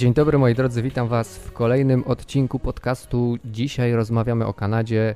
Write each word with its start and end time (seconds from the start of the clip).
Dzień 0.00 0.14
dobry 0.14 0.38
moi 0.38 0.54
drodzy, 0.54 0.82
witam 0.82 1.08
Was 1.08 1.38
w 1.38 1.52
kolejnym 1.52 2.04
odcinku 2.04 2.58
podcastu. 2.58 3.36
Dzisiaj 3.44 3.92
rozmawiamy 3.92 4.46
o 4.46 4.54
Kanadzie. 4.54 5.14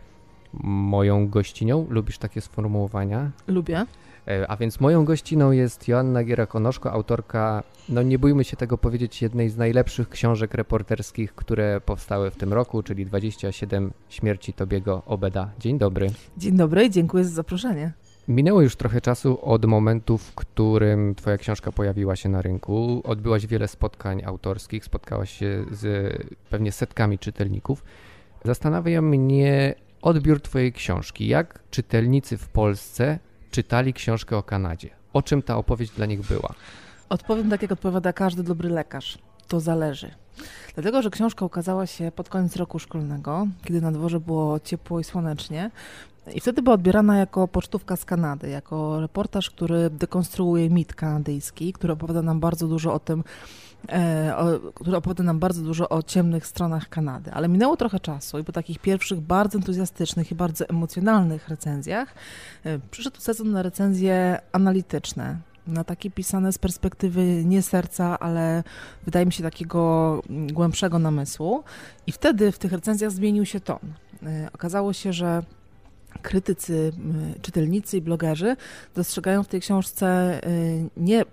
Moją 0.63 1.29
gościnią, 1.29 1.87
lubisz 1.91 2.19
takie 2.19 2.41
sformułowania? 2.41 3.31
Lubię. 3.47 3.87
E, 4.29 4.51
A 4.51 4.57
więc 4.57 4.81
moją 4.81 5.05
gościną 5.05 5.51
jest 5.53 5.89
Joanna 5.89 6.25
Giera-Konoszko, 6.25 6.91
autorka, 6.91 7.63
no 7.89 8.03
nie 8.03 8.19
bójmy 8.19 8.45
się 8.45 8.57
tego 8.57 8.79
powiedzieć, 8.79 9.23
jednej 9.23 9.51
z 9.51 9.57
najlepszych 9.57 10.09
książek 10.09 10.55
reporterskich, 10.55 11.35
które 11.35 11.81
powstały 11.81 12.31
w 12.31 12.37
tym 12.37 12.53
roku, 12.53 12.83
czyli 12.83 13.07
27 13.07 13.93
śmierci 14.09 14.53
Tobiego 14.53 15.03
Obeda. 15.07 15.51
Dzień 15.59 15.79
dobry. 15.79 16.11
Dzień 16.37 16.57
dobry 16.57 16.85
i 16.85 16.91
dziękuję 16.91 17.25
za 17.25 17.31
zaproszenie. 17.31 17.93
Minęło 18.29 18.63
już 18.63 18.77
trochę 18.77 19.01
czasu 19.01 19.39
od 19.43 19.65
momentu, 19.65 20.19
w 20.19 20.35
którym 20.35 21.15
Twoja 21.15 21.39
książka 21.39 21.73
pojawiła 21.73 22.17
się 22.17 22.29
na 22.29 22.43
rynku. 22.43 23.03
Odbyłaś 23.05 23.47
wiele 23.47 23.69
spotkań 23.69 24.23
autorskich, 24.25 24.85
spotkałaś 24.85 25.39
się 25.39 25.65
z 25.71 26.13
pewnie 26.51 26.73
setkami 26.73 27.19
czytelników. 27.19 27.85
Zastanawia 28.45 29.03
mnie 29.03 29.75
odbiór 30.03 30.41
Twojej 30.41 30.73
książki. 30.73 31.29
Jak 31.29 31.61
czytelnicy 31.71 32.39
w 32.39 32.49
Polsce 32.49 33.19
czytali 33.51 33.93
książkę 33.93 34.37
o 34.37 34.43
Kanadzie? 34.43 34.91
O 35.13 35.23
czym 35.23 35.43
ta 35.43 35.57
opowieść 35.57 35.93
dla 35.93 36.07
nich 36.07 36.21
była? 36.21 36.55
Odpowiem 37.09 37.51
tak, 37.51 37.63
jak 37.63 37.73
odpowiada 37.73 38.13
każdy 38.13 38.43
dobry 38.43 38.69
lekarz. 38.69 39.19
To 39.49 39.61
zależy. 39.61 40.11
Dlatego, 40.75 41.03
że 41.03 41.11
książka 41.11 41.45
ukazała 41.45 41.87
się 41.87 42.13
pod 42.13 42.29
koniec 42.29 42.57
roku 42.57 42.79
szkolnego, 42.79 43.47
kiedy 43.65 43.81
na 43.81 43.93
dworze 43.93 44.21
było 44.21 44.61
ciepło 44.61 45.01
i 45.01 45.05
słonecznie. 45.05 45.71
I 46.33 46.41
wtedy 46.41 46.63
była 46.63 46.75
odbierana 46.75 47.17
jako 47.17 47.49
pocztówka 47.49 47.97
z 47.97 48.05
Kanady, 48.05 48.49
jako 48.49 49.01
reportaż, 49.01 49.51
który 49.51 49.91
dekonstruuje 49.91 50.71
mit 50.71 50.95
kanadyjski, 50.95 51.73
który 51.73 51.93
opowiada 51.93 52.23
nam 52.23 52.41
bardzo 52.41 52.69
dużo 52.69 52.95
o 52.95 52.99
tym, 52.99 53.25
e, 53.89 54.35
o, 54.37 54.73
który 54.75 54.97
opowiada 54.97 55.25
nam 55.25 55.39
bardzo 55.39 55.63
dużo 55.63 55.89
o 55.89 56.03
ciemnych 56.03 56.47
stronach 56.47 56.89
Kanady. 56.89 57.33
Ale 57.33 57.49
minęło 57.49 57.77
trochę 57.77 58.01
czasu 58.01 58.39
i 58.39 58.45
po 58.45 58.53
takich 58.53 58.79
pierwszych 58.79 59.21
bardzo 59.21 59.59
entuzjastycznych 59.59 60.31
i 60.31 60.35
bardzo 60.35 60.69
emocjonalnych 60.69 61.49
recenzjach 61.49 62.15
e, 62.65 62.79
przyszedł 62.91 63.21
sezon 63.21 63.51
na 63.51 63.63
recenzje 63.63 64.39
analityczne, 64.53 65.39
na 65.67 65.85
takie 65.85 66.11
pisane 66.11 66.53
z 66.53 66.59
perspektywy 66.59 67.45
nie 67.45 67.63
serca, 67.63 68.19
ale 68.19 68.63
wydaje 69.05 69.27
mi 69.27 69.33
się 69.33 69.43
takiego 69.43 70.23
mm, 70.31 70.53
głębszego 70.53 70.99
namysłu. 70.99 71.65
I 72.07 72.13
wtedy 72.13 72.53
w 72.53 72.59
tych 72.59 72.73
recenzjach 72.73 73.11
zmienił 73.11 73.45
się 73.45 73.61
ton. 73.61 73.79
E, 74.23 74.49
Okazało 74.53 74.93
się, 74.93 75.13
że 75.13 75.43
krytycy, 76.23 76.93
czytelnicy 77.43 77.97
i 77.97 78.01
blogerzy 78.01 78.57
dostrzegają 78.95 79.43
w 79.43 79.49
tej 79.49 79.61
książce 79.61 80.41
y, 80.49 80.89
nie 80.97 81.25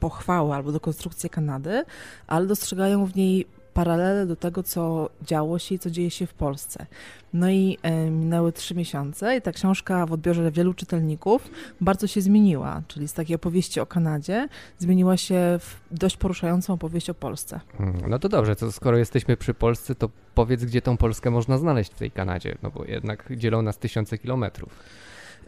pochwałę 0.00 0.54
albo 0.54 0.72
dekonstrukcję 0.72 1.30
Kanady, 1.30 1.84
ale 2.26 2.46
dostrzegają 2.46 3.06
w 3.06 3.16
niej 3.16 3.46
paralele 3.74 4.26
do 4.26 4.36
tego, 4.36 4.62
co 4.62 5.10
działo 5.22 5.58
się 5.58 5.74
i 5.74 5.78
co 5.78 5.90
dzieje 5.90 6.10
się 6.10 6.26
w 6.26 6.34
Polsce. 6.34 6.86
No 7.32 7.50
i 7.50 7.78
e, 7.82 8.10
minęły 8.10 8.52
trzy 8.52 8.74
miesiące 8.74 9.36
i 9.36 9.42
ta 9.42 9.52
książka 9.52 10.06
w 10.06 10.12
odbiorze 10.12 10.50
wielu 10.50 10.74
czytelników 10.74 11.50
bardzo 11.80 12.06
się 12.06 12.20
zmieniła, 12.20 12.82
czyli 12.88 13.08
z 13.08 13.12
takiej 13.12 13.36
opowieści 13.36 13.80
o 13.80 13.86
Kanadzie 13.86 14.48
zmieniła 14.78 15.16
się 15.16 15.58
w 15.60 15.76
dość 15.90 16.16
poruszającą 16.16 16.72
opowieść 16.72 17.10
o 17.10 17.14
Polsce. 17.14 17.60
Hmm, 17.78 18.10
No 18.10 18.18
to 18.18 18.28
dobrze, 18.28 18.56
to 18.56 18.72
skoro 18.72 18.98
jesteśmy 18.98 19.36
przy 19.36 19.54
Polsce, 19.54 19.94
to 19.94 20.10
powiedz, 20.34 20.64
gdzie 20.64 20.82
tą 20.82 20.96
Polskę 20.96 21.30
można 21.30 21.58
znaleźć 21.58 21.92
w 21.92 21.98
tej 21.98 22.10
Kanadzie, 22.10 22.58
no 22.62 22.70
bo 22.70 22.84
jednak 22.84 23.32
dzielą 23.36 23.62
nas 23.62 23.78
tysiące 23.78 24.18
kilometrów. 24.18 24.72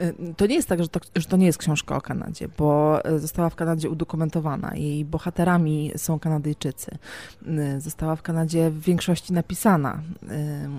Y, 0.03 0.35
To 0.37 0.47
nie 0.47 0.55
jest 0.55 0.69
tak, 0.69 0.83
że 0.83 0.89
to, 0.89 1.01
że 1.17 1.27
to 1.27 1.37
nie 1.37 1.47
jest 1.47 1.59
książka 1.59 1.97
o 1.97 2.01
Kanadzie, 2.01 2.49
bo 2.59 3.01
y, 3.11 3.19
została 3.19 3.51
w 3.51 3.55
Kanadzie 3.55 3.91
udokumentowana. 3.91 4.75
Jej 4.75 5.05
bohaterami 5.05 5.93
są 5.97 6.19
Kanadyjczycy. 6.19 6.99
Y, 7.47 7.81
Została 7.81 8.17
w 8.17 8.23
Kanadzie 8.23 8.71
w 8.71 8.81
większości 8.81 9.33
napisana. 9.33 10.03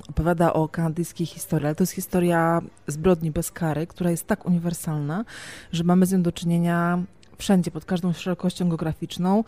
Opowiada 0.09 0.53
o 0.53 0.67
kanadyjskiej 0.67 1.27
historii, 1.27 1.65
ale 1.65 1.75
to 1.75 1.83
jest 1.83 1.93
historia 1.93 2.61
zbrodni 2.87 3.31
bez 3.31 3.51
kary, 3.51 3.87
która 3.87 4.11
jest 4.11 4.27
tak 4.27 4.45
uniwersalna, 4.45 5.25
że 5.71 5.83
mamy 5.83 6.05
z 6.05 6.11
nią 6.11 6.21
do 6.21 6.31
czynienia 6.31 7.03
wszędzie, 7.37 7.71
pod 7.71 7.85
każdą 7.85 8.13
szerokością 8.13 8.69
geograficzną, 8.69 9.43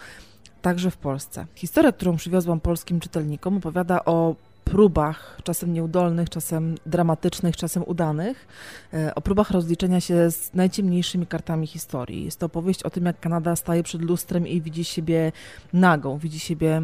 także 0.61 0.91
w 0.91 0.97
Polsce. 0.97 1.45
Historia, 1.55 1.91
którą 1.91 2.15
przywiozłam 2.15 2.59
polskim 2.59 2.99
czytelnikom, 2.99 3.57
opowiada 3.57 4.05
o 4.05 4.35
próbach, 4.65 5.37
czasem 5.43 5.73
nieudolnych, 5.73 6.29
czasem 6.29 6.75
dramatycznych, 6.85 7.57
czasem 7.57 7.83
udanych, 7.87 8.47
e, 8.93 9.15
o 9.15 9.21
próbach 9.21 9.51
rozliczenia 9.51 10.01
się 10.01 10.31
z 10.31 10.53
najciemniejszymi 10.53 11.27
kartami 11.27 11.67
historii. 11.67 12.25
Jest 12.25 12.39
to 12.39 12.45
opowieść 12.45 12.83
o 12.83 12.89
tym, 12.89 13.05
jak 13.05 13.19
Kanada 13.19 13.55
staje 13.55 13.83
przed 13.83 14.01
lustrem 14.01 14.47
i 14.47 14.61
widzi 14.61 14.83
siebie 14.83 15.31
nagą, 15.73 16.17
widzi 16.17 16.39
siebie 16.39 16.81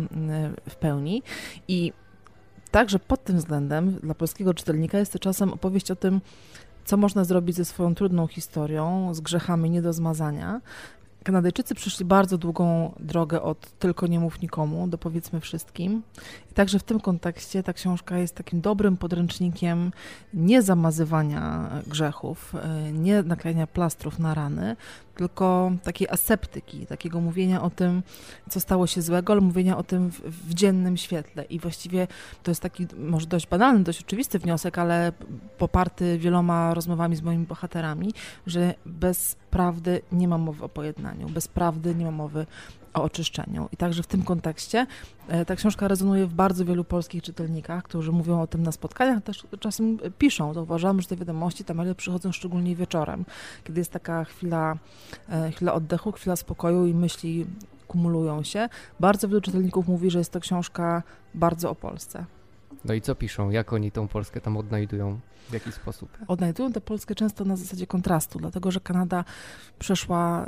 w 0.70 0.76
pełni. 0.76 1.24
I 1.68 1.94
także 2.72 3.00
pod 3.00 3.24
tym 3.24 3.38
względem 3.38 3.92
dla 3.92 4.16
polskiego 4.16 4.54
czytelnika 4.54 5.00
jest 5.00 5.14
to 5.14 5.20
czasem 5.20 5.54
opowieść 5.54 5.92
o 5.92 5.96
tym, 5.96 6.22
co 6.86 6.98
można 6.98 7.24
zrobić 7.24 7.56
ze 7.56 7.66
swoją 7.66 7.96
trudną 7.96 8.28
historią, 8.28 9.14
z 9.14 9.22
grzechami 9.22 9.70
nie 9.70 9.82
do 9.82 9.94
zmazania. 9.94 10.62
Kanadyjczycy 11.24 11.76
przeszli 11.76 12.06
bardzo 12.06 12.38
długą 12.38 12.94
drogę 13.00 13.42
od 13.42 13.80
tylko 13.80 14.08
nie 14.08 14.20
mów 14.20 14.42
nikomu 14.42 14.88
do 14.88 14.98
powiedzmy 14.98 15.40
wszystkim. 15.40 16.04
I 16.52 16.54
także 16.54 16.80
w 16.80 16.84
tym 16.84 17.00
kontekście 17.00 17.64
ta 17.64 17.74
książka 17.74 18.18
jest 18.18 18.36
takim 18.36 18.62
dobrym 18.62 18.98
podręcznikiem 18.98 19.92
nie 20.34 20.62
zamazywania 20.62 21.70
grzechów, 21.88 22.56
e, 22.56 22.92
nie 22.92 23.24
naklejania 23.24 23.68
plastrów 23.68 24.20
na 24.20 24.34
rany, 24.34 24.76
tylko 25.16 25.72
takiej 25.84 26.08
aseptyki, 26.10 26.86
takiego 26.88 27.22
mówienia 27.22 27.62
o 27.62 27.70
tym, 27.70 28.04
co 28.50 28.60
stało 28.60 28.88
się 28.88 29.02
złego, 29.02 29.34
ale 29.34 29.42
mówienia 29.42 29.78
o 29.78 29.84
tym 29.84 30.12
w, 30.12 30.20
w 30.20 30.54
dziennym 30.54 30.98
świetle. 30.98 31.44
I 31.44 31.60
właściwie 31.60 32.08
to 32.44 32.52
jest 32.52 32.62
taki 32.62 32.88
może 32.98 33.28
dość 33.28 33.48
banalny, 33.48 33.84
dość 33.84 34.02
oczywisty 34.02 34.40
wniosek, 34.40 34.78
ale 34.78 35.12
poparty 35.58 36.18
wieloma 36.18 36.74
rozmowami 36.74 37.16
z 37.16 37.22
moimi 37.22 37.46
bohaterami, 37.46 38.14
że 38.48 38.74
bez 38.86 39.36
prawdy 39.52 40.02
nie 40.12 40.28
ma 40.28 40.38
mowy 40.38 40.66
o 40.66 40.70
pojednaniu, 40.70 41.11
bez 41.30 41.48
prawdy 41.48 41.96
nie 41.96 42.06
ma 42.06 42.12
mowy 42.12 42.46
o 42.94 43.04
oczyszczeniu. 43.04 43.70
I 43.72 43.78
także 43.78 44.04
w 44.04 44.08
tym 44.08 44.24
kontekście 44.24 44.88
e, 45.28 45.46
ta 45.46 45.56
książka 45.56 45.88
rezonuje 45.88 46.26
w 46.26 46.34
bardzo 46.34 46.66
wielu 46.66 46.84
polskich 46.84 47.24
czytelnikach, 47.24 47.84
którzy 47.84 48.12
mówią 48.12 48.42
o 48.42 48.48
tym 48.48 48.64
na 48.64 48.72
spotkaniach, 48.72 49.24
też 49.24 49.44
czasem 49.60 49.98
piszą. 50.18 50.54
To 50.54 50.64
uważam, 50.64 51.02
że 51.02 51.08
te 51.08 51.16
wiadomości, 51.16 51.64
te 51.64 51.74
maile 51.74 51.96
przychodzą 51.96 52.32
szczególnie 52.32 52.76
wieczorem, 52.76 53.26
kiedy 53.64 53.80
jest 53.80 53.92
taka 53.92 54.24
chwila, 54.24 54.78
e, 55.30 55.52
chwila 55.52 55.74
oddechu, 55.74 56.12
chwila 56.12 56.36
spokoju 56.36 56.86
i 56.86 56.94
myśli 56.94 57.46
kumulują 57.88 58.44
się. 58.44 58.70
Bardzo 59.00 59.28
wielu 59.28 59.42
czytelników 59.42 59.88
mówi, 59.88 60.12
że 60.12 60.20
jest 60.20 60.32
to 60.32 60.40
książka 60.40 61.04
bardzo 61.34 61.70
o 61.70 61.76
Polsce. 61.76 62.26
No 62.86 62.94
i 62.94 63.02
co 63.02 63.16
piszą? 63.16 63.50
Jak 63.50 63.74
oni 63.74 63.92
tą 63.92 64.08
Polskę 64.08 64.42
tam 64.42 64.58
odnajdują? 64.58 65.20
W 65.50 65.54
jaki 65.54 65.72
sposób? 65.72 66.18
odnajdują 66.28 66.72
tę 66.72 66.82
Polskę 66.82 67.16
często 67.16 67.46
na 67.46 67.56
zasadzie 67.56 67.88
kontrastu, 67.88 68.40
dlatego 68.40 68.72
że 68.72 68.80
Kanada 68.80 69.24
przeszła 69.80 70.46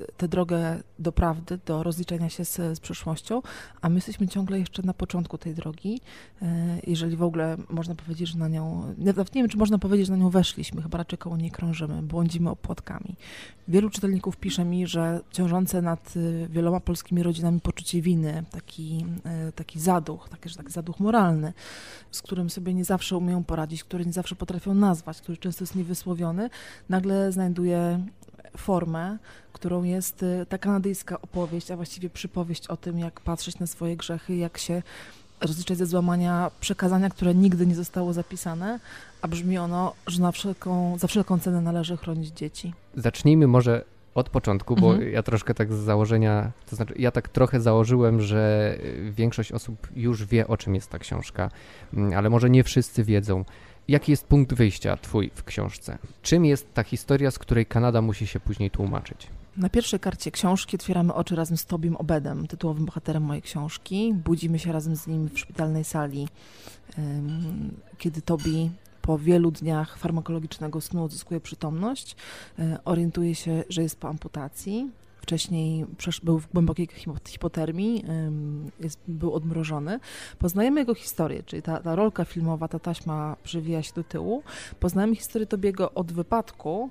y, 0.00 0.12
tę 0.16 0.28
drogę 0.28 0.82
do 0.98 1.12
prawdy, 1.12 1.58
do 1.66 1.82
rozliczenia 1.82 2.28
się 2.28 2.44
z, 2.44 2.56
z 2.56 2.80
przeszłością, 2.80 3.42
a 3.80 3.88
my 3.88 3.94
jesteśmy 3.94 4.28
ciągle 4.28 4.58
jeszcze 4.58 4.82
na 4.82 4.94
początku 4.94 5.38
tej 5.38 5.54
drogi, 5.54 6.00
y, 6.42 6.46
jeżeli 6.86 7.16
w 7.16 7.22
ogóle 7.22 7.56
można 7.68 7.94
powiedzieć, 7.94 8.28
że 8.28 8.38
na 8.38 8.48
nią, 8.48 8.94
nawet 8.98 9.34
nie 9.34 9.42
wiem, 9.42 9.48
czy 9.48 9.58
można 9.58 9.78
powiedzieć, 9.78 10.06
że 10.06 10.12
na 10.12 10.18
nią 10.18 10.30
weszliśmy, 10.30 10.82
chyba 10.82 10.98
raczej 10.98 11.18
koło 11.18 11.36
niej 11.36 11.50
krążymy, 11.50 12.02
błądzimy 12.02 12.50
opłatkami. 12.50 13.16
Wielu 13.68 13.90
czytelników 13.90 14.36
pisze 14.36 14.64
mi, 14.64 14.86
że 14.86 15.20
ciążące 15.30 15.82
nad 15.82 16.16
y, 16.16 16.48
wieloma 16.50 16.80
polskimi 16.80 17.22
rodzinami 17.22 17.60
poczucie 17.60 18.02
winy, 18.02 18.44
taki, 18.50 19.06
taki 19.54 19.80
zaduch, 19.80 20.28
taki, 20.28 20.48
że 20.48 20.56
tak 20.56 20.70
zaduch 20.70 21.00
moralny, 21.00 21.52
z 22.10 22.22
którym 22.22 22.50
sobie 22.50 22.74
nie 22.74 22.84
zawsze 22.84 23.16
umieją 23.16 23.44
poradzić, 23.44 23.84
który 23.84 24.06
nie 24.06 24.12
zawsze 24.12 24.34
potrafią 24.34 24.74
nazwać, 24.74 25.20
który 25.20 25.38
często 25.38 25.62
jest 25.62 25.74
niewysłowiony, 25.74 26.50
nagle 26.88 27.32
znajduje 27.32 28.06
formę, 28.56 29.18
którą 29.52 29.82
jest 29.82 30.22
y, 30.22 30.46
ta 30.48 30.58
kanadyjska 30.58 31.20
opowieść, 31.20 31.70
a 31.70 31.76
właściwie 31.76 32.10
przypowieść 32.10 32.66
o 32.66 32.76
tym, 32.76 32.98
jak 32.98 33.20
patrzeć 33.20 33.58
na 33.58 33.66
swoje 33.66 33.96
grzechy, 33.96 34.36
jak 34.36 34.58
się 34.58 34.82
rozliczać 35.40 35.78
ze 35.78 35.86
złamania 35.86 36.50
przekazania, 36.60 37.10
które 37.10 37.34
nigdy 37.34 37.66
nie 37.66 37.74
zostało 37.74 38.12
zapisane, 38.12 38.80
a 39.22 39.28
brzmi 39.28 39.58
ono, 39.58 39.92
że 40.06 40.22
na 40.22 40.32
wszelką, 40.32 40.98
za 40.98 41.06
wszelką 41.06 41.38
cenę 41.38 41.60
należy 41.60 41.96
chronić 41.96 42.28
dzieci. 42.28 42.72
Zacznijmy 42.96 43.46
może 43.46 43.84
od 44.14 44.28
początku, 44.30 44.76
bo 44.76 44.92
Mhm. 44.92 45.12
ja 45.12 45.22
troszkę 45.22 45.54
tak 45.54 45.72
z 45.72 45.76
założenia, 45.76 46.52
to 46.70 46.76
znaczy 46.76 46.94
ja 46.98 47.10
tak 47.10 47.28
trochę 47.28 47.60
założyłem, 47.60 48.20
że 48.20 48.74
y, 48.84 49.12
większość 49.12 49.52
osób 49.52 49.88
już 49.96 50.24
wie, 50.24 50.46
o 50.48 50.56
czym 50.56 50.74
jest 50.74 50.90
ta 50.90 50.98
książka, 50.98 51.50
mm, 51.94 52.18
ale 52.18 52.30
może 52.30 52.50
nie 52.50 52.64
wszyscy 52.64 53.04
wiedzą. 53.04 53.44
Jaki 53.88 54.10
jest 54.12 54.26
punkt 54.26 54.54
wyjścia 54.54 54.96
twój 54.96 55.30
w 55.34 55.44
książce? 55.44 55.98
Czym 56.22 56.44
jest 56.44 56.74
ta 56.74 56.82
historia, 56.82 57.30
z 57.30 57.38
której 57.38 57.66
Kanada 57.66 58.02
musi 58.02 58.26
się 58.26 58.40
później 58.40 58.70
tłumaczyć? 58.70 59.26
Na 59.56 59.68
pierwszej 59.68 60.00
karcie 60.00 60.30
książki 60.30 60.76
otwieramy 60.76 61.14
oczy 61.14 61.36
razem 61.36 61.56
z 61.56 61.66
Tobim 61.66 61.96
Obedem, 61.96 62.46
tytułowym 62.46 62.84
bohaterem 62.86 63.22
mojej 63.22 63.42
książki. 63.42 64.14
Budzimy 64.24 64.58
się 64.58 64.72
razem 64.72 64.96
z 64.96 65.06
nim 65.06 65.28
w 65.28 65.38
szpitalnej 65.38 65.84
sali, 65.84 66.28
kiedy 67.98 68.22
Tobi 68.22 68.70
po 69.04 69.18
wielu 69.18 69.50
dniach 69.50 69.98
farmakologicznego 69.98 70.80
snu 70.80 71.04
odzyskuje 71.04 71.40
przytomność, 71.40 72.16
e, 72.58 72.78
orientuje 72.84 73.34
się, 73.34 73.64
że 73.68 73.82
jest 73.82 74.00
po 74.00 74.08
amputacji. 74.08 74.90
wcześniej 75.22 75.86
był 76.22 76.38
w 76.38 76.52
głębokiej 76.52 76.88
hipotermii, 77.28 78.04
jest, 78.80 78.98
był 79.08 79.34
odmrożony. 79.34 80.00
Poznajemy 80.38 80.80
jego 80.80 80.94
historię, 80.94 81.42
czyli 81.42 81.62
ta, 81.62 81.80
ta 81.80 81.94
rolka 81.94 82.24
filmowa, 82.24 82.68
ta 82.68 82.78
taśma 82.78 83.36
przewija 83.42 83.82
się 83.82 83.92
do 83.94 84.04
tyłu. 84.04 84.42
Poznajemy 84.80 85.16
historię 85.16 85.46
Tobiego 85.46 85.92
od 85.92 86.12
wypadku, 86.12 86.90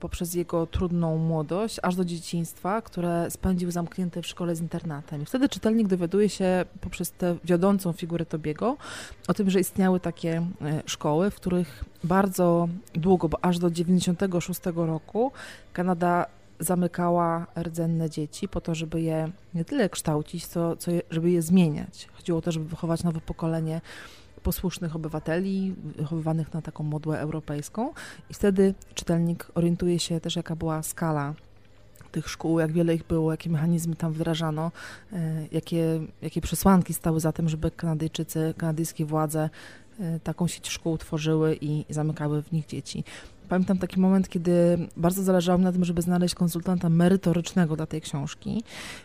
poprzez 0.00 0.34
jego 0.34 0.66
trudną 0.66 1.18
młodość, 1.18 1.78
aż 1.82 1.96
do 1.96 2.04
dzieciństwa, 2.04 2.82
które 2.82 3.30
spędził 3.30 3.70
zamknięty 3.70 4.22
w 4.22 4.26
szkole 4.26 4.56
z 4.56 4.60
internatem. 4.60 5.22
I 5.22 5.26
wtedy 5.26 5.48
czytelnik 5.48 5.88
dowiaduje 5.88 6.28
się 6.28 6.64
poprzez 6.80 7.12
tę 7.12 7.36
wiodącą 7.44 7.92
figurę 7.92 8.26
Tobiego 8.26 8.76
o 9.28 9.34
tym, 9.34 9.50
że 9.50 9.60
istniały 9.60 10.00
takie 10.00 10.46
e, 10.62 10.82
szkoły, 10.86 11.30
w 11.30 11.34
których 11.34 11.84
bardzo 12.04 12.68
długo, 12.94 13.28
bo 13.28 13.44
aż 13.44 13.58
do 13.58 13.70
96 13.70 14.60
roku 14.74 15.32
Kanada 15.72 16.26
zamykała 16.60 17.46
rdzenne 17.62 18.10
dzieci 18.10 18.48
po 18.48 18.60
to, 18.60 18.74
żeby 18.74 19.00
je 19.00 19.30
nie 19.54 19.64
tyle 19.64 19.88
kształcić, 19.88 20.46
co, 20.46 20.76
co 20.76 20.90
je, 20.90 21.02
żeby 21.10 21.30
je 21.30 21.42
zmieniać. 21.42 22.08
Chodziło 22.12 22.42
to, 22.42 22.52
żeby 22.52 22.64
wychować 22.64 23.04
nowe 23.04 23.20
pokolenie 23.20 23.80
posłusznych 24.42 24.96
obywateli, 24.96 25.74
wychowywanych 25.96 26.54
na 26.54 26.62
taką 26.62 26.84
modłę 26.84 27.20
europejską. 27.20 27.92
I 28.30 28.34
wtedy 28.34 28.74
czytelnik 28.94 29.46
orientuje 29.54 29.98
się 29.98 30.20
też, 30.20 30.36
jaka 30.36 30.56
była 30.56 30.82
skala 30.82 31.34
tych 32.12 32.28
szkół, 32.28 32.60
jak 32.60 32.72
wiele 32.72 32.94
ich 32.94 33.06
było, 33.06 33.30
jakie 33.30 33.50
mechanizmy 33.50 33.96
tam 33.96 34.12
wdrażano, 34.12 34.72
e, 35.12 35.46
jakie, 35.52 36.00
jakie 36.22 36.40
przesłanki 36.40 36.94
stały 36.94 37.20
za 37.20 37.32
tym, 37.32 37.48
żeby 37.48 37.70
Kanadyjczycy, 37.70 38.54
kanadyjskie 38.56 39.04
władze 39.04 39.50
taką 40.22 40.46
sieć 40.46 40.68
szkół 40.68 40.98
tworzyły 40.98 41.58
i 41.60 41.84
zamykały 41.88 42.42
w 42.42 42.52
nich 42.52 42.66
dzieci. 42.66 43.04
Pamiętam 43.50 43.78
taki 43.78 44.00
moment, 44.00 44.28
kiedy 44.28 44.78
bardzo 44.96 45.22
zależało 45.22 45.58
mi 45.58 45.64
na 45.64 45.72
tym, 45.72 45.84
żeby 45.84 46.02
znaleźć 46.02 46.34
konsultanta 46.34 46.88
merytorycznego 46.88 47.76
dla 47.76 47.86
tej 47.86 48.00
książki. 48.00 48.62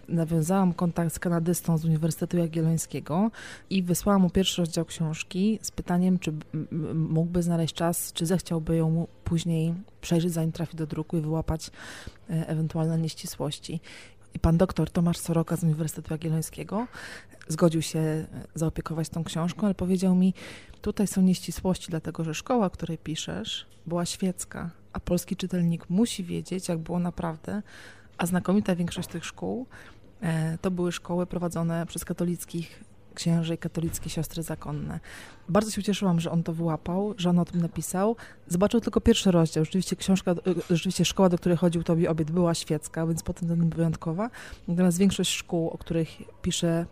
Nawiązałam 0.10 0.74
kontakt 0.74 1.16
z 1.16 1.20
kanadystą 1.20 1.78
z 1.78 1.86
Uniwersytetu 1.86 2.38
Jagiellońskiego 2.38 3.32
i 3.70 3.84
wysłałam 3.84 4.22
mu 4.22 4.30
pierwszy 4.30 4.62
rozdział 4.62 4.86
książki 4.86 5.60
z 5.62 5.72
pytaniem, 5.72 6.20
czy 6.20 6.34
mógłby 6.94 7.44
znaleźć 7.44 7.76
czas, 7.76 8.14
czy 8.14 8.26
zechciałby 8.26 8.76
ją 8.76 9.08
później 9.24 9.74
przejrzeć, 10.02 10.32
zanim 10.32 10.52
trafi 10.52 10.78
do 10.78 10.88
druku 10.88 11.18
i 11.18 11.22
wyłapać 11.22 11.72
e, 12.30 12.48
ewentualne 12.48 12.98
nieścisłości. 12.98 13.80
I 14.36 14.40
pan 14.40 14.58
doktor 14.58 14.90
Tomasz 14.90 15.18
Soroka 15.18 15.56
z 15.58 15.64
Uniwersytetu 15.64 16.14
Jagiellońskiego 16.14 16.88
zgodził 17.48 17.82
się 17.82 18.00
e, 18.00 18.28
zaopiekować 18.56 19.10
tą 19.10 19.24
książką, 19.24 19.66
ale 19.66 19.76
powiedział 19.76 20.16
mi, 20.16 20.34
tutaj 20.82 21.08
są 21.08 21.22
nieścisłości, 21.22 21.88
dlatego 21.90 22.24
że 22.24 22.34
szkoła, 22.34 22.70
której 22.70 22.98
piszesz, 22.98 23.66
była 23.86 24.06
świecka, 24.06 24.70
a 24.94 25.00
polski 25.00 25.36
czytelnik 25.36 25.90
musi 25.90 26.24
wiedzieć, 26.24 26.68
jak 26.68 26.80
było 26.80 27.00
naprawdę, 27.00 27.62
a 28.18 28.26
znakomita 28.26 28.76
większość 28.76 29.08
tych 29.08 29.26
szkół 29.26 29.66
e, 30.22 30.58
to 30.58 30.72
były 30.72 30.92
szkoły 30.92 31.26
prowadzone 31.26 31.86
przez 31.86 32.06
katolickich 32.06 32.84
księży 33.16 33.56
i 33.56 33.58
katolickie 33.58 34.10
siostry 34.10 34.44
zakonne. 34.44 35.00
Bardzo 35.50 35.72
się 35.72 35.82
ucieszyłam, 35.82 36.20
że 36.20 36.32
on 36.32 36.44
to 36.44 36.54
wyłapał, 36.54 37.14
że 37.18 37.30
on 37.30 37.40
o 37.40 37.46
tym 37.46 37.62
napisał. 37.62 38.16
Zobaczył 38.48 38.82
tylko 38.82 39.02
pierwszy 39.02 39.32
rozdział. 39.32 39.66
Rzeczywiście 39.66 39.96
książka, 39.96 40.32
e, 40.32 40.36
rzeczywiście 40.70 41.06
szkoła, 41.06 41.30
do 41.30 41.38
której 41.38 41.58
chodził 41.58 41.84
Tobie 41.84 42.10
obiad 42.10 42.32
była 42.32 42.54
świecka, 42.54 43.08
więc 43.08 43.24
potem 43.24 43.50
ten 43.50 43.70
wyjątkowa. 43.70 44.30
Natomiast 44.68 44.98
większość 44.98 45.32
szkół, 45.32 45.70
o 45.70 45.78
których 45.78 46.10
pisze 46.42 46.86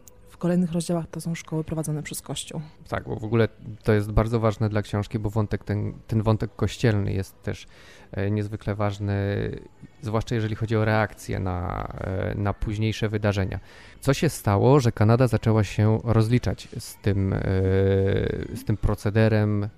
kolejnych 0.44 0.72
rozdziałach 0.72 1.06
to 1.12 1.22
są 1.22 1.36
szkoły 1.36 1.64
prowadzone 1.64 2.04
przez 2.04 2.22
Kościół. 2.22 2.62
Tak, 2.88 3.04
bo 3.04 3.16
w 3.16 3.24
ogóle 3.24 3.48
to 3.84 3.94
jest 3.94 4.12
bardzo 4.12 4.40
ważne 4.40 4.70
dla 4.70 4.82
książki, 4.82 5.20
bo 5.20 5.30
wątek 5.30 5.64
ten, 5.64 5.94
ten 6.08 6.22
wątek 6.22 6.56
kościelny 6.56 7.14
jest 7.14 7.42
też 7.42 7.68
e, 8.12 8.32
niezwykle 8.32 8.76
ważny, 8.76 9.16
zwłaszcza 10.02 10.36
jeżeli 10.36 10.56
chodzi 10.56 10.76
o 10.76 10.86
reakcję 10.86 11.40
na, 11.40 11.88
e, 11.98 12.36
na 12.36 12.54
późniejsze 12.54 13.10
wydarzenia. 13.10 13.60
Co 14.00 14.14
się 14.14 14.30
stało, 14.30 14.80
że 14.80 14.92
Kanada 14.92 15.28
zaczęła 15.28 15.64
się 15.64 16.00
rozliczać 16.04 16.68
z 16.80 16.96
tym, 16.96 17.34
e, 17.34 17.40
z 18.56 18.64
tym 18.66 18.78
procederem 18.78 19.70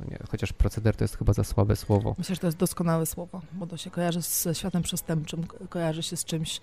no 0.00 0.06
nie, 0.10 0.18
chociaż 0.30 0.52
proceder 0.52 0.96
to 0.96 1.04
jest 1.04 1.16
chyba 1.16 1.32
za 1.32 1.44
słabe 1.44 1.76
słowo. 1.76 2.14
Myślę, 2.18 2.34
że 2.34 2.40
to 2.40 2.46
jest 2.46 2.58
doskonałe 2.58 3.06
słowo, 3.06 3.40
bo 3.52 3.66
to 3.66 3.76
się 3.76 3.90
kojarzy 3.90 4.20
ze 4.20 4.54
światem 4.54 4.82
przestępczym, 4.82 5.46
kojarzy 5.68 6.02
się 6.02 6.16
z 6.16 6.24
czymś 6.24 6.60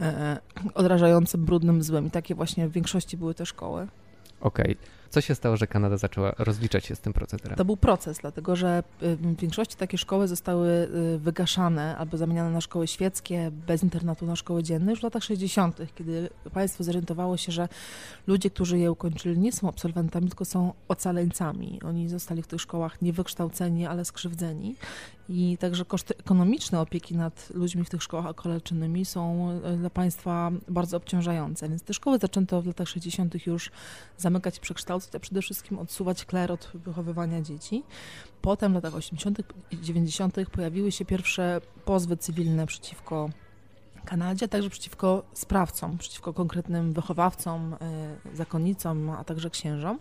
e, 0.00 0.38
odrażającym, 0.74 1.44
brudnym, 1.44 1.82
złym. 1.82 2.06
I 2.06 2.10
takie 2.10 2.34
właśnie 2.34 2.68
w 2.68 2.72
większości 2.72 3.16
były 3.16 3.34
te 3.34 3.46
szkoły. 3.46 3.88
Okej. 4.40 4.72
Okay. 4.72 4.99
Co 5.10 5.20
się 5.20 5.34
stało, 5.34 5.56
że 5.56 5.66
Kanada 5.66 5.96
zaczęła 5.96 6.32
rozliczać 6.38 6.86
się 6.86 6.96
z 6.96 7.00
tym 7.00 7.12
procederem? 7.12 7.56
To 7.56 7.64
był 7.64 7.76
proces, 7.76 8.18
dlatego 8.18 8.56
że 8.56 8.82
y, 9.02 9.16
w 9.16 9.36
większości 9.36 9.76
takie 9.76 9.98
szkoły 9.98 10.28
zostały 10.28 10.68
y, 11.14 11.18
wygaszane 11.18 11.96
albo 11.96 12.16
zamieniane 12.16 12.50
na 12.50 12.60
szkoły 12.60 12.86
świeckie, 12.86 13.50
bez 13.66 13.82
internatu 13.82 14.26
na 14.26 14.36
szkoły 14.36 14.62
dzienne 14.62 14.90
już 14.90 15.00
w 15.00 15.02
latach 15.02 15.24
60., 15.24 15.80
kiedy 15.94 16.30
państwo 16.52 16.84
zorientowało 16.84 17.36
się, 17.36 17.52
że 17.52 17.68
ludzie, 18.26 18.50
którzy 18.50 18.78
je 18.78 18.92
ukończyli, 18.92 19.38
nie 19.38 19.52
są 19.52 19.68
absolwentami, 19.68 20.28
tylko 20.28 20.44
są 20.44 20.72
ocaleńcami. 20.88 21.80
Oni 21.84 22.08
zostali 22.08 22.42
w 22.42 22.46
tych 22.46 22.60
szkołach 22.60 23.02
niewykształceni, 23.02 23.86
ale 23.86 24.04
skrzywdzeni. 24.04 24.76
I 25.32 25.56
także 25.58 25.84
koszty 25.84 26.14
ekonomiczne 26.16 26.80
opieki 26.80 27.16
nad 27.16 27.50
ludźmi 27.54 27.84
w 27.84 27.90
tych 27.90 28.02
szkołach 28.02 28.26
okaleczonymi 28.26 29.04
są 29.04 29.50
y, 29.74 29.76
dla 29.76 29.90
państwa 29.90 30.50
bardzo 30.68 30.96
obciążające. 30.96 31.68
Więc 31.68 31.82
te 31.82 31.94
szkoły 31.94 32.18
zaczęto 32.18 32.62
w 32.62 32.66
latach 32.66 32.88
60. 32.88 33.46
już 33.46 33.70
zamykać 34.16 34.58
i 34.58 34.60
przekształcać 34.60 35.14
a 35.14 35.20
przede 35.20 35.42
wszystkim 35.42 35.78
odsuwać 35.78 36.24
kler 36.24 36.52
od 36.52 36.70
wychowywania 36.74 37.42
dzieci. 37.42 37.82
Potem 38.42 38.72
w 38.72 38.74
latach 38.74 38.94
80. 38.94 39.38
i 39.70 39.80
90. 39.80 40.36
pojawiły 40.52 40.92
się 40.92 41.04
pierwsze 41.04 41.60
pozwy 41.84 42.16
cywilne 42.16 42.66
przeciwko 42.66 43.30
Kanadzie, 44.04 44.48
także 44.48 44.70
przeciwko 44.70 45.22
sprawcom, 45.32 45.98
przeciwko 45.98 46.32
konkretnym 46.32 46.92
wychowawcom, 46.92 47.74
y, 48.32 48.36
zakonnicom, 48.36 49.10
a 49.10 49.24
także 49.24 49.50
księżom. 49.50 49.98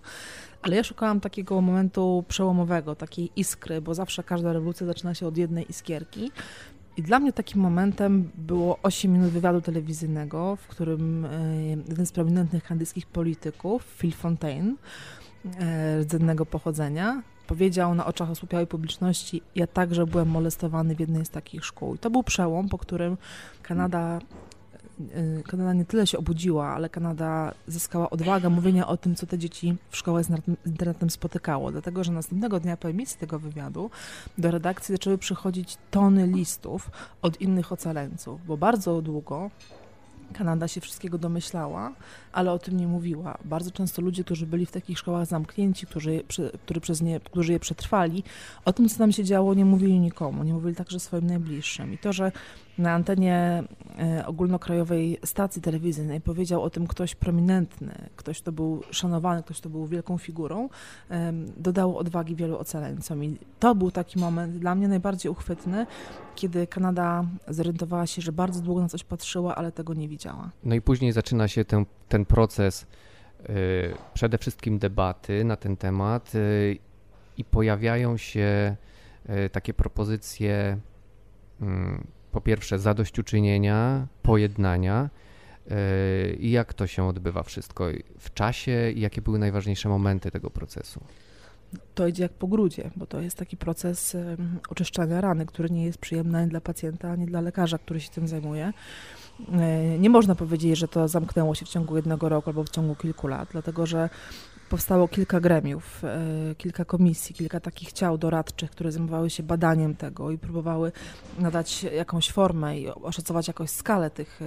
Ale 0.62 0.76
ja 0.76 0.84
szukałam 0.84 1.20
takiego 1.20 1.62
momentu 1.62 2.24
przełomowego, 2.28 2.96
takiej 2.96 3.32
iskry, 3.36 3.82
bo 3.82 3.94
zawsze 3.94 4.24
każda 4.24 4.54
rewolucja 4.54 4.88
zaczyna 4.88 5.14
się 5.14 5.28
od 5.28 5.38
jednej 5.38 5.70
iskierki. 5.70 6.32
I 6.98 7.02
dla 7.02 7.20
mnie 7.20 7.34
takim 7.34 7.62
momentem 7.62 8.32
było 8.36 8.80
8 8.84 9.14
minut 9.14 9.30
wywiadu 9.30 9.62
telewizyjnego, 9.62 10.56
w 10.56 10.68
którym 10.68 11.26
e, 11.26 11.66
jeden 11.88 12.06
z 12.06 12.12
prominentnych 12.12 12.64
kanadyjskich 12.64 13.08
polityków, 13.08 13.98
Phil 13.98 14.12
Fontaine, 14.12 14.76
rdzennego 16.00 16.46
pochodzenia, 16.46 17.22
powiedział 17.50 17.96
na 17.96 18.06
oczach 18.06 18.30
osłupiałej 18.30 18.68
publiczności: 18.68 19.42
Ja 19.56 19.68
także 19.68 20.06
byłem 20.06 20.30
molestowany 20.30 20.96
w 20.96 21.00
jednej 21.00 21.26
z 21.26 21.30
takich 21.30 21.66
szkół. 21.66 21.96
I 21.96 21.98
to 21.98 22.10
był 22.10 22.24
przełom, 22.24 22.70
po 22.70 22.78
którym 22.78 23.18
Kanada 23.64 24.20
Y, 25.00 25.44
Kanada 25.44 25.74
nie 25.74 25.86
tyle 25.86 26.08
się 26.08 26.18
obudziła, 26.18 26.68
ale 26.68 26.90
Kanada 26.90 27.54
zyskała 27.68 28.10
odwagę 28.10 28.50
mówienia 28.50 28.88
o 28.88 28.98
tym, 28.98 29.16
co 29.16 29.28
te 29.28 29.38
dzieci 29.38 29.76
w 29.90 29.98
szkołach 29.98 30.26
z 30.26 30.30
internetem 30.66 31.10
spotykało. 31.10 31.72
Dlatego, 31.72 32.04
że 32.04 32.12
następnego 32.12 32.60
dnia 32.60 32.78
po 32.78 32.90
emisji 32.90 33.20
tego 33.20 33.40
wywiadu 33.40 33.90
do 34.38 34.52
redakcji 34.52 34.96
zaczęły 34.96 35.18
przychodzić 35.18 35.78
tony 35.92 36.28
listów 36.28 36.92
od 37.22 37.42
innych 37.42 37.72
ocaleńców, 37.72 38.46
bo 38.46 38.58
bardzo 38.58 39.02
długo 39.02 39.50
Kanada 40.34 40.68
się 40.68 40.82
wszystkiego 40.82 41.18
domyślała, 41.18 41.94
ale 42.32 42.52
o 42.52 42.60
tym 42.60 42.78
nie 42.78 42.88
mówiła. 42.88 43.38
Bardzo 43.46 43.72
często 43.72 44.02
ludzie, 44.02 44.24
którzy 44.24 44.48
byli 44.48 44.66
w 44.66 44.72
takich 44.72 45.00
szkołach 45.00 45.26
zamknięci, 45.26 45.88
którzy, 45.88 46.24
którzy, 46.66 46.82
przez 46.82 47.02
nie, 47.02 47.20
którzy 47.20 47.52
je 47.52 47.60
przetrwali, 47.60 48.24
o 48.66 48.74
tym, 48.74 48.90
co 48.90 48.98
tam 48.98 49.12
się 49.12 49.24
działo, 49.24 49.54
nie 49.54 49.66
mówili 49.66 50.00
nikomu, 50.00 50.44
nie 50.44 50.54
mówili 50.54 50.76
także 50.76 51.00
swoim 51.00 51.28
najbliższym. 51.28 51.94
I 51.94 51.98
to, 51.98 52.14
że 52.14 52.32
na 52.80 52.94
antenie 52.94 53.64
e, 54.00 54.26
ogólnokrajowej 54.26 55.20
stacji 55.26 55.62
telewizyjnej 55.62 56.22
powiedział 56.22 56.64
o 56.64 56.70
tym 56.70 56.88
ktoś 56.88 57.16
prominentny, 57.16 58.10
ktoś, 58.16 58.42
kto 58.42 58.52
był 58.52 58.84
szanowany, 58.92 59.44
ktoś, 59.44 59.60
kto 59.60 59.70
był 59.70 59.88
wielką 59.88 60.18
figurą, 60.18 60.70
dodało 61.58 61.98
odwagi 61.98 62.36
wielu 62.36 62.58
ocaleńcom. 62.58 63.24
I 63.24 63.38
to 63.60 63.76
był 63.76 63.92
taki 63.92 64.20
moment 64.20 64.58
dla 64.58 64.76
mnie 64.76 64.88
najbardziej 64.88 65.32
uchwytny, 65.32 65.86
kiedy 66.36 66.68
Kanada 66.68 67.26
zorientowała 67.48 68.08
się, 68.08 68.22
że 68.22 68.32
bardzo 68.32 68.62
długo 68.62 68.82
na 68.82 68.88
coś 68.88 69.04
patrzyła, 69.04 69.56
ale 69.56 69.72
tego 69.72 69.94
nie 69.94 70.08
widziała. 70.08 70.50
No 70.64 70.76
i 70.76 70.82
później 70.82 71.12
zaczyna 71.12 71.48
się 71.48 71.66
ten, 71.66 71.86
ten 72.10 72.26
proces 72.26 72.88
y, 73.42 73.46
przede 74.14 74.38
wszystkim 74.38 74.80
debaty 74.80 75.44
na 75.44 75.56
ten 75.56 75.78
temat 75.78 76.36
y, 76.36 76.78
i 77.38 77.46
pojawiają 77.46 78.18
się 78.18 78.76
y, 79.30 79.50
takie 79.50 79.74
propozycje 79.74 80.78
mm, 81.62 82.08
po 82.32 82.42
pierwsze 82.42 82.80
zadośćuczynienia, 82.80 84.08
pojednania 84.24 85.10
i 86.40 86.52
jak 86.52 86.74
to 86.74 86.88
się 86.88 87.08
odbywa 87.08 87.44
wszystko 87.44 87.86
w 88.20 88.34
czasie 88.34 88.92
i 88.96 89.00
jakie 89.00 89.22
były 89.22 89.40
najważniejsze 89.40 89.90
momenty 89.90 90.32
tego 90.32 90.50
procesu? 90.50 91.02
To 91.96 92.08
idzie 92.08 92.24
jak 92.24 92.32
po 92.32 92.48
grudzie, 92.48 92.92
bo 92.96 93.06
to 93.06 93.22
jest 93.22 93.38
taki 93.38 93.58
proces 93.58 94.18
oczyszczania 94.70 95.22
rany, 95.22 95.46
który 95.46 95.70
nie 95.70 95.86
jest 95.86 95.98
przyjemny 95.98 96.38
ani 96.38 96.50
dla 96.50 96.62
pacjenta, 96.62 97.12
ani 97.12 97.26
dla 97.26 97.42
lekarza, 97.42 97.78
który 97.78 98.00
się 98.00 98.10
tym 98.10 98.28
zajmuje. 98.28 98.74
E, 99.52 100.00
nie 100.00 100.10
można 100.10 100.36
powiedzieć, 100.36 100.78
że 100.78 100.88
to 100.88 101.08
zamknęło 101.08 101.56
się 101.56 101.66
w 101.66 101.70
ciągu 101.70 101.96
jednego 101.96 102.30
roku 102.30 102.50
albo 102.50 102.64
w 102.64 102.70
ciągu 102.70 102.96
kilku 102.96 103.28
lat, 103.28 103.50
dlatego 103.52 103.86
że 103.86 104.10
powstało 104.70 105.08
kilka 105.08 105.40
gremiów, 105.40 106.04
e, 106.04 106.56
kilka 106.56 106.86
komisji, 106.86 107.36
kilka 107.36 107.60
takich 107.60 107.94
ciał 107.94 108.18
doradczych, 108.18 108.72
które 108.72 108.92
zajmowały 108.92 109.30
się 109.30 109.44
badaniem 109.44 109.96
tego 109.96 110.32
i 110.32 110.38
próbowały 110.38 110.92
nadać 111.40 111.84
jakąś 111.84 112.32
formę 112.32 112.80
i 112.80 112.88
oszacować 112.90 113.48
jakąś 113.48 113.70
skalę 113.70 114.10
tych 114.10 114.40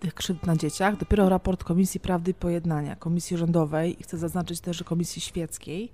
tych 0.00 0.14
krzywd 0.14 0.46
na 0.46 0.56
dzieciach. 0.56 0.96
Dopiero 0.96 1.28
raport 1.28 1.64
Komisji 1.64 2.00
Prawdy 2.00 2.30
i 2.30 2.34
Pojednania, 2.34 2.96
Komisji 2.96 3.36
Rządowej 3.36 4.00
i 4.00 4.02
chcę 4.02 4.18
zaznaczyć 4.18 4.60
też, 4.60 4.76
że 4.76 4.84
Komisji 4.84 5.22
Świeckiej, 5.22 5.92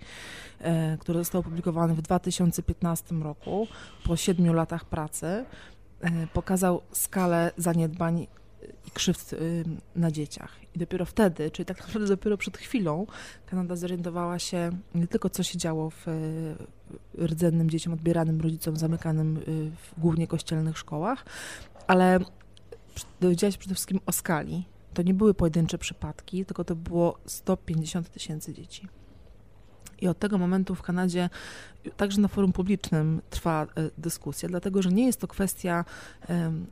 e, 0.60 0.98
który 0.98 1.18
został 1.18 1.40
opublikowany 1.40 1.94
w 1.94 2.02
2015 2.02 3.22
roku, 3.22 3.66
po 4.04 4.16
siedmiu 4.16 4.52
latach 4.52 4.84
pracy, 4.84 5.26
e, 5.26 6.26
pokazał 6.26 6.80
skalę 6.92 7.50
zaniedbań 7.56 8.26
i 8.86 8.90
krzywd 8.90 9.32
e, 9.32 9.36
na 9.96 10.10
dzieciach. 10.10 10.56
I 10.74 10.78
dopiero 10.78 11.04
wtedy, 11.04 11.50
czyli 11.50 11.66
tak 11.66 11.80
naprawdę 11.80 12.06
dopiero 12.06 12.36
przed 12.36 12.58
chwilą, 12.58 13.06
Kanada 13.46 13.76
zorientowała 13.76 14.38
się 14.38 14.70
nie 14.94 15.06
tylko, 15.06 15.30
co 15.30 15.42
się 15.42 15.58
działo 15.58 15.90
w 15.90 16.06
rdzennym 17.18 17.70
dzieciom 17.70 17.92
odbieranym 17.92 18.40
rodzicom, 18.40 18.76
zamykanym 18.76 19.40
w 19.76 20.00
głównie 20.00 20.26
kościelnych 20.26 20.78
szkołach, 20.78 21.24
ale 21.86 22.18
dowiedziała 23.20 23.50
się 23.50 23.58
przede 23.58 23.74
wszystkim 23.74 24.00
o 24.06 24.12
skali. 24.12 24.64
To 24.94 25.02
nie 25.02 25.14
były 25.14 25.34
pojedyncze 25.34 25.78
przypadki, 25.78 26.44
tylko 26.44 26.64
to 26.64 26.76
było 26.76 27.18
150 27.26 28.10
tysięcy 28.10 28.54
dzieci. 28.54 28.88
I 30.00 30.08
od 30.08 30.18
tego 30.18 30.38
momentu 30.38 30.74
w 30.74 30.82
Kanadzie, 30.82 31.30
także 31.96 32.20
na 32.20 32.28
forum 32.28 32.52
publicznym, 32.52 33.20
trwa 33.30 33.62
e, 33.62 33.66
dyskusja, 33.98 34.48
dlatego 34.48 34.82
że 34.82 34.92
nie 34.92 35.06
jest 35.06 35.20
to 35.20 35.28
kwestia 35.28 35.84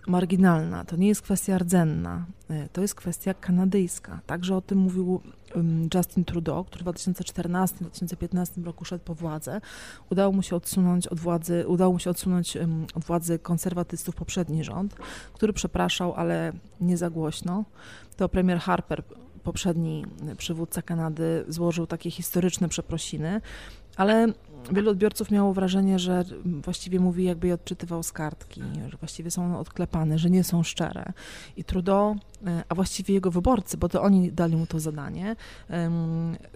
marginalna, 0.07 0.85
to 0.85 0.97
nie 0.97 1.09
jest 1.09 1.23
kwestia 1.23 1.59
rdzenna, 1.59 2.27
e, 2.51 2.69
to 2.73 2.81
jest 2.81 2.95
kwestia 2.95 3.35
kanadyjska. 3.35 4.21
Także 4.27 4.57
o 4.57 4.61
tym 4.61 4.79
mówił 4.79 5.21
Justin 5.95 6.25
Trudeau, 6.25 6.65
który 6.65 6.85
w 6.85 6.87
2014-2015 6.87 8.65
roku 8.65 8.85
szedł 8.85 9.05
po 9.05 9.15
władzę. 9.15 9.61
Udało 10.11 10.33
mu 10.33 10.43
się 10.43 10.57
odsunąć 10.57 11.07
od 11.07 11.21
władzy, 11.21 11.65
udało 11.69 11.93
mu 11.93 11.99
się 11.99 12.11
odsunąć 12.11 12.57
od 12.95 13.05
władzy 13.05 13.39
konserwatystów 13.39 14.15
poprzedni 14.15 14.65
rząd, 14.65 14.95
który 15.33 15.53
przepraszał, 15.53 16.15
ale 16.15 16.53
nie 16.81 16.97
za 16.97 17.11
głośno. 17.11 17.65
To 18.17 18.29
premier 18.29 18.59
Harper 18.59 19.03
poprzedni 19.45 20.07
przywódca 20.37 20.83
Kanady 20.83 21.45
złożył 21.49 21.87
takie 21.87 22.11
historyczne 22.11 22.69
przeprosiny, 22.69 23.41
ale 23.97 24.27
wielu 24.73 24.91
odbiorców 24.91 25.31
miało 25.31 25.53
wrażenie, 25.53 25.99
że 25.99 26.25
właściwie 26.45 27.01
mówi, 27.01 27.25
jakby 27.25 27.47
je 27.47 27.55
odczytywał 27.55 28.03
z 28.03 28.13
kartki, 28.13 28.63
że 28.89 28.97
właściwie 28.97 29.31
są 29.31 29.45
one 29.45 29.59
odklepane, 29.59 30.19
że 30.19 30.31
nie 30.31 30.45
są 30.45 30.63
szczere. 30.63 31.13
I 31.57 31.65
Trudeau, 31.65 32.17
e, 32.47 32.65
a 32.69 32.75
właściwie 32.75 33.15
jego 33.15 33.31
wyborcy, 33.31 33.77
bo 33.77 33.89
to 33.89 34.03
oni 34.03 34.33
dali 34.33 34.57
mu 34.57 34.67
to 34.67 34.81
zadanie, 34.81 35.37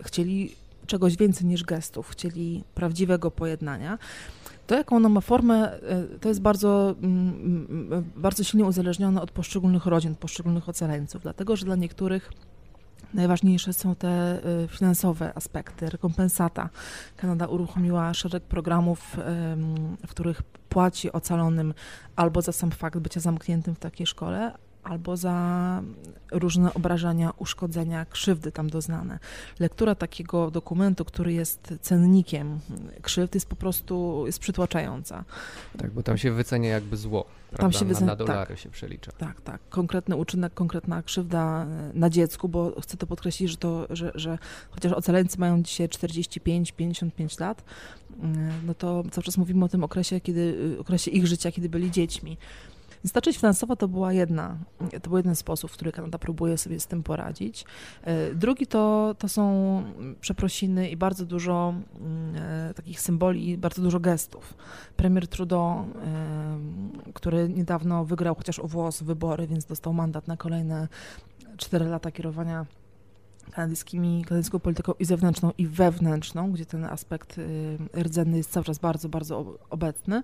chcieli 0.02 0.54
czegoś 0.87 1.16
więcej 1.16 1.47
niż 1.47 1.64
gestów, 1.64 2.09
chcieli 2.09 2.64
prawdziwego 2.75 3.30
pojednania. 3.30 3.99
To, 4.66 4.75
jaką 4.75 4.97
ono 4.97 5.09
ma 5.09 5.21
formę, 5.21 5.73
e, 5.73 6.04
to 6.21 6.28
jest 6.28 6.40
bardzo, 6.40 6.95
bardzo 8.16 8.45
silnie 8.45 8.64
uzależnione 8.64 9.23
od 9.23 9.30
poszczególnych 9.30 9.87
rodzin, 9.87 10.14
poszczególnych 10.14 10.68
ocaleńców, 10.68 11.23
dlatego 11.23 11.57
że 11.57 11.64
dla 11.64 11.76
niektórych 11.76 12.33
Najważniejsze 13.15 13.73
są 13.73 13.95
te 13.95 14.41
y, 14.65 14.69
finansowe 14.69 15.33
aspekty, 15.35 15.91
rekompensata. 15.91 16.69
Kanada 17.17 17.47
uruchomiła 17.47 18.15
szereg 18.15 18.43
programów, 18.43 19.17
w 20.07 20.11
których 20.11 20.43
płaci 20.43 21.12
ocalonym 21.12 21.75
albo 22.17 22.43
za 22.43 22.53
sam 22.53 22.71
fakt 22.71 22.99
bycia 22.99 23.21
zamkniętym 23.21 23.75
w 23.75 23.79
takiej 23.79 24.07
szkole, 24.07 24.53
albo 24.88 25.16
za 25.16 25.83
różne 26.30 26.75
obrażenia, 26.75 27.33
uszkodzenia, 27.38 28.07
krzywdy 28.11 28.52
tam 28.52 28.71
doznane. 28.71 29.18
Lektura 29.61 29.95
takiego 29.95 30.50
dokumentu, 30.50 31.04
który 31.04 31.33
jest 31.33 31.75
cennikiem 31.80 32.61
krzywd, 33.02 33.35
jest 33.35 33.47
po 33.47 33.57
prostu 33.57 34.23
jest 34.26 34.38
przytłaczająca. 34.38 35.25
Tak, 35.78 35.90
bo 35.90 36.02
tam 36.02 36.18
się 36.18 36.33
wycenia 36.33 36.71
jakby 36.71 36.97
zło. 36.97 37.25
Prawda? 37.49 37.62
Tam 37.62 37.73
się 37.73 37.85
wycenia, 37.85 38.07
na, 38.07 38.12
na 38.12 38.16
dolary 38.16 38.49
tak, 38.49 38.59
się 38.59 38.71
przelicza. 38.71 39.12
Tak, 39.12 39.40
tak. 39.40 39.61
Konkretny 39.68 40.16
uczynek, 40.16 40.54
konkretna 40.54 41.02
krzywda 41.02 41.64
e, 41.64 41.90
na 41.95 42.11
dziecku, 42.11 42.49
bo 42.49 42.80
chcę 42.80 42.97
to 42.97 43.07
podkreślić, 43.07 43.50
że, 43.50 43.57
to, 43.57 43.87
że, 43.90 44.12
że 44.14 44.38
chociaż 44.71 44.92
ocaleńcy 44.92 45.40
mają 45.40 45.62
dzisiaj 45.62 45.88
45-55 45.88 47.40
lat, 47.40 47.64
mm, 48.23 48.52
no 48.66 48.75
to 48.75 49.04
cały 49.11 49.25
czas 49.25 49.37
mówimy 49.37 49.64
o 49.64 49.68
tym 49.68 49.85
okresie, 49.85 50.21
kiedy, 50.21 50.76
okresie 50.80 51.11
ich 51.11 51.26
życia, 51.26 51.52
kiedy 51.52 51.68
byli 51.68 51.90
dziećmi. 51.90 52.37
Część 53.23 53.38
finansowa 53.38 53.76
to 53.76 53.88
była 53.88 54.12
jedna, 54.12 54.59
to 55.02 55.11
był 55.11 55.17
jeden 55.17 55.37
sposób, 55.37 55.71
w 55.71 55.75
który 55.75 55.93
Kanada 55.93 56.19
próbuje 56.19 56.59
sobie 56.59 56.81
z 56.81 56.87
tym 56.87 57.02
poradzić. 57.02 57.64
E, 58.02 58.35
drugi 58.35 58.67
to, 58.67 59.14
to 59.19 59.28
są 59.28 59.83
przeprosiny 60.21 60.90
i 60.90 60.97
bardzo 60.97 61.26
dużo 61.26 61.75
mm, 62.00 62.37
e, 62.37 62.75
takich 62.75 63.00
symboli 63.00 63.59
bardzo 63.59 63.83
dużo 63.83 64.00
gestów. 64.00 64.55
Premier 64.97 65.28
Trudeau, 65.28 65.78
e, 65.78 65.85
który 67.14 67.49
niedawno 67.49 68.05
wygrał 68.05 68.35
chociaż 68.35 68.59
o 68.59 68.69
włos 68.69 69.02
wybory, 69.02 69.47
więc 69.47 69.64
dostał 69.67 69.93
mandat 69.93 70.28
na 70.28 70.37
kolejne 70.37 70.88
cztery 71.57 71.85
lata 71.87 72.11
kierowania 72.11 72.67
kanadyjskimi, 73.50 74.25
kanadyjską 74.25 74.59
polityką 74.59 74.93
i 74.99 75.05
zewnętrzną, 75.05 75.52
i 75.59 75.67
wewnętrzną, 75.67 76.52
gdzie 76.52 76.67
ten 76.67 76.85
aspekt 76.85 77.40
rdzenny 78.02 78.37
jest 78.37 78.50
cały 78.50 78.64
czas 78.64 78.78
bardzo, 78.78 79.09
bardzo 79.09 79.59
obecny. 79.71 80.23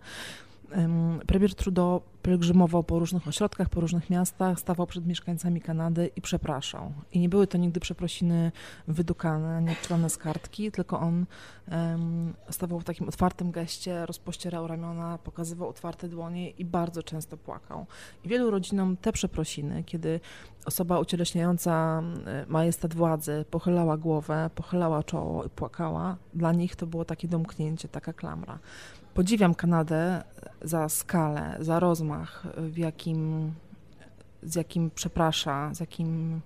Premier 1.26 1.54
Trudeau 1.54 2.00
pielgrzymował 2.24 2.84
po 2.84 2.98
różnych 2.98 3.28
ośrodkach, 3.28 3.68
po 3.68 3.80
różnych 3.80 4.10
miastach, 4.10 4.60
stawał 4.60 4.86
przed 4.86 5.06
mieszkańcami 5.06 5.60
Kanady 5.60 6.10
i 6.16 6.20
przepraszał. 6.20 6.92
I 7.12 7.20
nie 7.20 7.28
były 7.28 7.46
to 7.46 7.58
nigdy 7.58 7.80
przeprosiny 7.80 8.52
wydukane, 8.88 9.62
nie 9.62 9.76
z 10.08 10.16
kartki, 10.16 10.72
tylko 10.72 11.00
on 11.00 11.26
um, 11.70 12.34
stawał 12.50 12.80
w 12.80 12.84
takim 12.84 13.08
otwartym 13.08 13.50
geście, 13.50 14.06
rozpościerał 14.06 14.66
ramiona, 14.66 15.18
pokazywał 15.18 15.68
otwarte 15.68 16.08
dłonie 16.08 16.50
i 16.50 16.64
bardzo 16.64 17.02
często 17.02 17.36
płakał. 17.36 17.86
I 18.24 18.28
wielu 18.28 18.50
rodzinom 18.50 18.96
te 18.96 19.12
przeprosiny, 19.12 19.84
kiedy 19.84 20.20
osoba 20.66 21.00
ucieleśniająca 21.00 22.02
majestat 22.46 22.94
władzy 22.94 23.44
pochylała 23.50 23.96
głowę, 23.96 24.50
pochylała 24.54 25.02
czoło 25.02 25.44
i 25.44 25.50
płakała, 25.50 26.16
dla 26.34 26.52
nich 26.52 26.76
to 26.76 26.86
było 26.86 27.04
takie 27.04 27.28
domknięcie, 27.28 27.88
taka 27.88 28.12
klamra. 28.12 28.58
Podziwiam 29.14 29.54
Kanadę 29.54 30.22
za 30.62 30.88
skalę, 30.88 31.56
za 31.60 31.80
rozmach, 31.80 32.13
w 32.56 32.78
jakim, 32.78 33.52
z 34.42 34.54
jakim 34.54 34.90
przeprasza, 34.90 35.74
z 35.74 35.80
jakim 35.80 36.40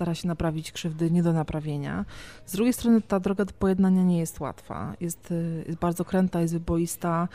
stara 0.00 0.14
się 0.14 0.28
naprawić 0.28 0.72
krzywdy 0.72 1.10
nie 1.10 1.22
do 1.22 1.32
naprawienia. 1.32 2.04
Z 2.46 2.52
drugiej 2.52 2.72
strony 2.72 3.02
ta 3.02 3.20
droga 3.20 3.44
do 3.44 3.52
pojednania 3.52 4.02
nie 4.02 4.18
jest 4.18 4.40
łatwa. 4.40 4.94
Jest, 5.00 5.34
jest 5.66 5.78
bardzo 5.78 6.04
kręta, 6.04 6.40
jest 6.40 6.52
wyboista. 6.52 7.28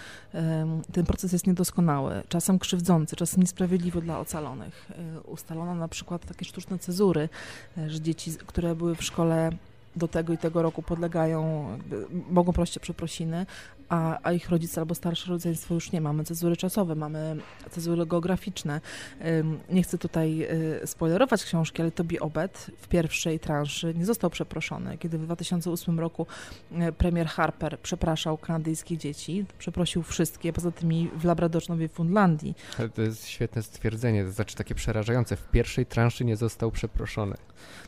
Ten 0.92 1.06
proces 1.06 1.34
jest 1.34 1.48
niedoskonały, 1.48 2.24
czasem 2.30 2.60
krzywdzący, 2.60 3.16
czasem 3.16 3.42
niesprawiedliwy 3.42 4.02
dla 4.02 4.20
ocalonych. 4.20 4.92
E, 4.92 5.22
ustalono 5.22 5.76
na 5.76 5.88
przykład 5.88 6.26
takie 6.26 6.46
sztuczne 6.46 6.80
cezury, 6.80 7.30
e, 7.78 7.90
że 7.90 8.02
dzieci, 8.02 8.32
które 8.48 8.76
były 8.76 8.96
w 8.96 9.04
szkole 9.04 9.50
do 9.96 10.08
tego 10.08 10.34
i 10.34 10.38
tego 10.38 10.62
roku 10.62 10.82
podlegają, 10.82 11.68
mogą 12.30 12.54
prosić 12.54 12.78
o 12.78 12.80
przeprosiny, 12.80 13.46
a, 13.90 14.20
a, 14.24 14.32
ich 14.32 14.50
rodzice 14.50 14.82
albo 14.82 14.96
starsze 14.96 15.30
rodzeństwo 15.30 15.74
już 15.74 15.92
nie. 15.92 16.02
Mamy 16.02 16.24
cezury 16.24 16.58
czasowe, 16.58 16.96
mamy 16.96 17.36
cezury 17.70 18.06
geograficzne. 18.06 18.82
Nie 19.70 19.84
chcę 19.84 19.98
tutaj 19.98 20.48
y, 20.84 20.88
spoilerować 20.88 21.44
książki, 21.44 21.82
ale 21.82 21.92
Tobi 21.92 22.20
Obed 22.20 22.72
w 22.78 22.88
pierwszej 22.88 23.40
transzy 23.40 23.94
nie 23.98 24.06
został 24.06 24.30
przeproszony. 24.30 24.98
Kiedy 24.98 25.18
w 25.18 25.26
2008 25.26 26.00
roku 26.00 26.28
y, 26.72 26.92
premier 26.92 27.28
Harper 27.28 27.80
przepraszał 27.80 28.38
kanadyjskie 28.38 28.98
dzieci, 28.98 29.46
przeprosił 29.58 30.04
wszystkie, 30.04 30.54
poza 30.54 30.72
tymi 30.72 31.10
w 31.18 31.26
Labradorze 31.26 31.66
Fundlandii. 31.90 32.56
Ale 32.80 32.90
to 32.90 33.02
jest 33.02 33.28
świetne 33.28 33.64
stwierdzenie, 33.64 34.26
to 34.26 34.32
znaczy 34.32 34.56
takie 34.56 34.76
przerażające. 34.76 35.36
W 35.36 35.52
pierwszej 35.52 35.86
transzy 35.86 36.26
nie 36.26 36.38
został 36.38 36.72
przeproszony. 36.72 37.36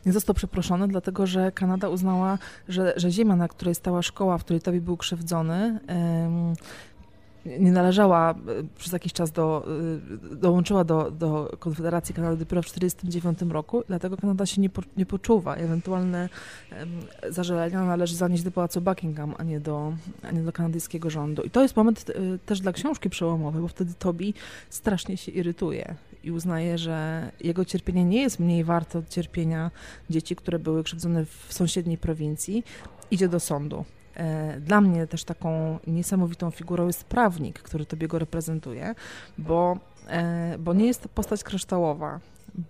Nie 0.06 0.12
został 0.12 0.34
przeproszony, 0.34 0.88
dlatego 0.88 1.26
że 1.26 1.52
Kanada 1.52 1.88
uznała, 1.88 2.38
że, 2.68 2.92
że 2.96 3.10
ziemia, 3.10 3.36
na 3.36 3.48
której 3.48 3.74
stała 3.74 4.02
szkoła, 4.02 4.38
w 4.38 4.44
której 4.44 4.62
Tobi 4.62 4.80
był 4.80 4.96
krzywdzony, 4.96 5.80
nie 7.58 7.72
należała 7.72 8.30
e, 8.30 8.34
przez 8.78 8.92
jakiś 8.92 9.12
czas 9.12 9.32
do, 9.32 9.66
e, 10.32 10.36
dołączyła 10.36 10.84
do, 10.84 11.10
do 11.10 11.56
Konfederacji 11.58 12.14
Kanady 12.14 12.36
dopiero 12.36 12.62
w 12.62 12.64
1949 12.64 13.52
roku, 13.52 13.82
dlatego 13.86 14.16
Kanada 14.16 14.46
się 14.46 14.60
nie, 14.60 14.70
po, 14.70 14.82
nie 14.96 15.06
poczuwa. 15.06 15.54
Ewentualne 15.54 16.28
zażalenia 17.28 17.84
należy 17.84 18.16
zanieść 18.16 18.42
do 18.42 18.50
Pałacu 18.50 18.80
Buckingham, 18.80 19.34
a 19.38 19.42
nie 19.42 19.60
do, 19.60 19.92
a 20.22 20.30
nie 20.30 20.42
do 20.42 20.52
kanadyjskiego 20.52 21.10
rządu. 21.10 21.42
I 21.42 21.50
to 21.50 21.62
jest 21.62 21.76
moment 21.76 22.10
e, 22.10 22.38
też 22.38 22.60
dla 22.60 22.72
książki 22.72 23.10
przełomowy, 23.10 23.60
bo 23.60 23.68
wtedy 23.68 23.94
Tobi 23.98 24.34
strasznie 24.70 25.16
się 25.16 25.32
irytuje 25.32 25.94
i 26.24 26.30
uznaje, 26.30 26.78
że 26.78 27.30
jego 27.40 27.64
cierpienie 27.64 28.04
nie 28.04 28.22
jest 28.22 28.40
mniej 28.40 28.64
warte 28.64 28.98
od 28.98 29.08
cierpienia 29.08 29.70
dzieci, 30.10 30.36
które 30.36 30.58
były 30.58 30.84
krzywdzone 30.84 31.24
w 31.24 31.52
sąsiedniej 31.52 31.98
prowincji. 31.98 32.64
Idzie 33.10 33.28
do 33.28 33.40
sądu 33.40 33.84
dla 34.60 34.80
mnie 34.80 35.06
też 35.06 35.24
taką 35.24 35.78
niesamowitą 35.86 36.50
figurą 36.50 36.86
jest 36.86 37.04
prawnik, 37.04 37.58
który 37.58 37.86
tobie 37.86 38.08
go 38.08 38.18
reprezentuje, 38.18 38.94
bo, 39.38 39.78
e, 40.08 40.58
bo 40.58 40.74
nie 40.74 40.86
jest 40.86 41.02
to 41.02 41.08
postać 41.08 41.44
kryształowa, 41.44 42.20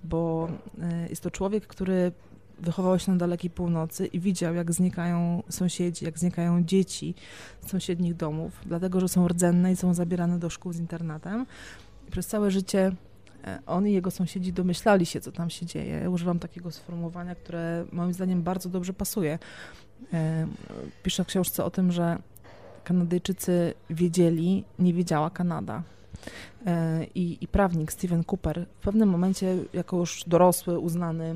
bo 0.04 0.48
e, 0.82 1.08
jest 1.08 1.22
to 1.22 1.30
człowiek, 1.30 1.66
który 1.66 2.12
wychował 2.60 2.98
się 2.98 3.12
na 3.12 3.18
dalekiej 3.18 3.50
północy 3.50 4.06
i 4.06 4.20
widział, 4.20 4.54
jak 4.54 4.72
znikają 4.72 5.42
sąsiedzi, 5.48 6.04
jak 6.04 6.18
znikają 6.18 6.64
dzieci 6.64 7.14
z 7.60 7.70
sąsiednich 7.70 8.14
domów, 8.14 8.60
dlatego 8.66 9.00
że 9.00 9.08
są 9.08 9.28
rdzenne 9.28 9.72
i 9.72 9.76
są 9.76 9.94
zabierane 9.94 10.38
do 10.38 10.50
szkół 10.50 10.72
z 10.72 10.78
internatem. 10.78 11.46
I 12.08 12.10
przez 12.10 12.26
całe 12.26 12.50
życie 12.50 12.92
e, 13.44 13.58
on 13.66 13.86
i 13.86 13.92
jego 13.92 14.10
sąsiedzi 14.10 14.52
domyślali 14.52 15.06
się, 15.06 15.20
co 15.20 15.32
tam 15.32 15.50
się 15.50 15.66
dzieje. 15.66 16.10
Używam 16.10 16.38
takiego 16.38 16.70
sformułowania, 16.70 17.34
które 17.34 17.84
moim 17.92 18.12
zdaniem 18.12 18.42
bardzo 18.42 18.68
dobrze 18.68 18.92
pasuje. 18.92 19.38
E, 20.12 20.46
piszę 21.02 21.24
w 21.24 21.26
książce 21.26 21.64
o 21.64 21.70
tym, 21.70 21.92
że 21.92 22.18
Kanadyjczycy 22.84 23.74
wiedzieli, 23.90 24.64
nie 24.78 24.94
wiedziała 24.94 25.30
Kanada. 25.30 25.82
E, 26.66 27.04
I, 27.14 27.38
I, 27.40 27.48
prawnik 27.48 27.92
Steven 27.92 28.24
Cooper 28.24 28.66
w 28.80 28.82
pewnym 28.82 29.08
momencie, 29.08 29.56
jako 29.72 29.96
już 29.96 30.24
dorosły, 30.26 30.78
uznany 30.78 31.34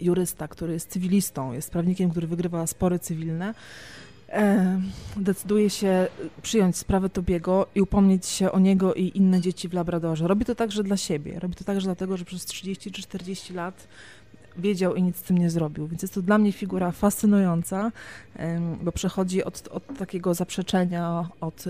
jurysta, 0.00 0.48
który 0.48 0.72
jest 0.72 0.90
cywilistą, 0.90 1.52
jest 1.52 1.70
prawnikiem, 1.70 2.10
który 2.10 2.26
wygrywa 2.26 2.66
spory 2.66 2.98
cywilne, 2.98 3.54
e, 4.28 4.80
decyduje 5.16 5.70
się 5.70 6.06
przyjąć 6.42 6.76
sprawę 6.76 7.08
Tobiego 7.08 7.66
i 7.74 7.80
upomnieć 7.80 8.26
się 8.26 8.52
o 8.52 8.58
niego 8.58 8.94
i 8.94 9.12
inne 9.14 9.40
dzieci 9.40 9.68
w 9.68 9.72
Labradorze. 9.72 10.28
Robi 10.28 10.44
to 10.44 10.54
także 10.54 10.82
dla 10.82 10.96
siebie. 10.96 11.40
Robi 11.40 11.54
to 11.54 11.64
także 11.64 11.86
dlatego, 11.86 12.16
że 12.16 12.24
przez 12.24 12.44
30 12.44 12.92
czy 12.92 13.02
40 13.02 13.54
lat 13.54 13.88
wiedział 14.58 14.94
i 14.94 15.02
nic 15.02 15.16
z 15.16 15.22
tym 15.22 15.38
nie 15.38 15.50
zrobił. 15.50 15.86
Więc 15.86 16.02
jest 16.02 16.14
to 16.14 16.22
dla 16.22 16.38
mnie 16.38 16.52
figura 16.52 16.92
fascynująca, 16.92 17.92
bo 18.82 18.92
przechodzi 18.92 19.44
od, 19.44 19.68
od 19.68 19.98
takiego 19.98 20.34
zaprzeczenia, 20.34 21.28
od, 21.40 21.64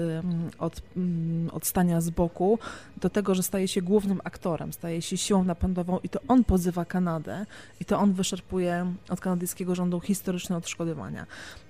od, 0.58 0.82
mm, 0.96 1.50
od 1.52 1.66
stania 1.66 2.00
z 2.00 2.10
boku 2.10 2.58
do 2.96 3.10
tego, 3.10 3.34
że 3.34 3.42
staje 3.42 3.68
się 3.68 3.82
głównym 3.82 4.20
aktorem, 4.24 4.72
staje 4.72 5.02
się 5.02 5.16
siłą 5.16 5.44
napędową 5.44 5.98
i 6.02 6.08
to 6.08 6.20
on 6.28 6.44
pozywa 6.44 6.84
Kanadę 6.84 7.46
i 7.80 7.84
to 7.84 7.98
on 7.98 8.12
wyszarpuje 8.12 8.92
od 9.08 9.20
kanadyjskiego 9.20 9.74
rządu 9.74 10.00
historyczne 10.00 10.56
odszkodywania. 10.56 11.26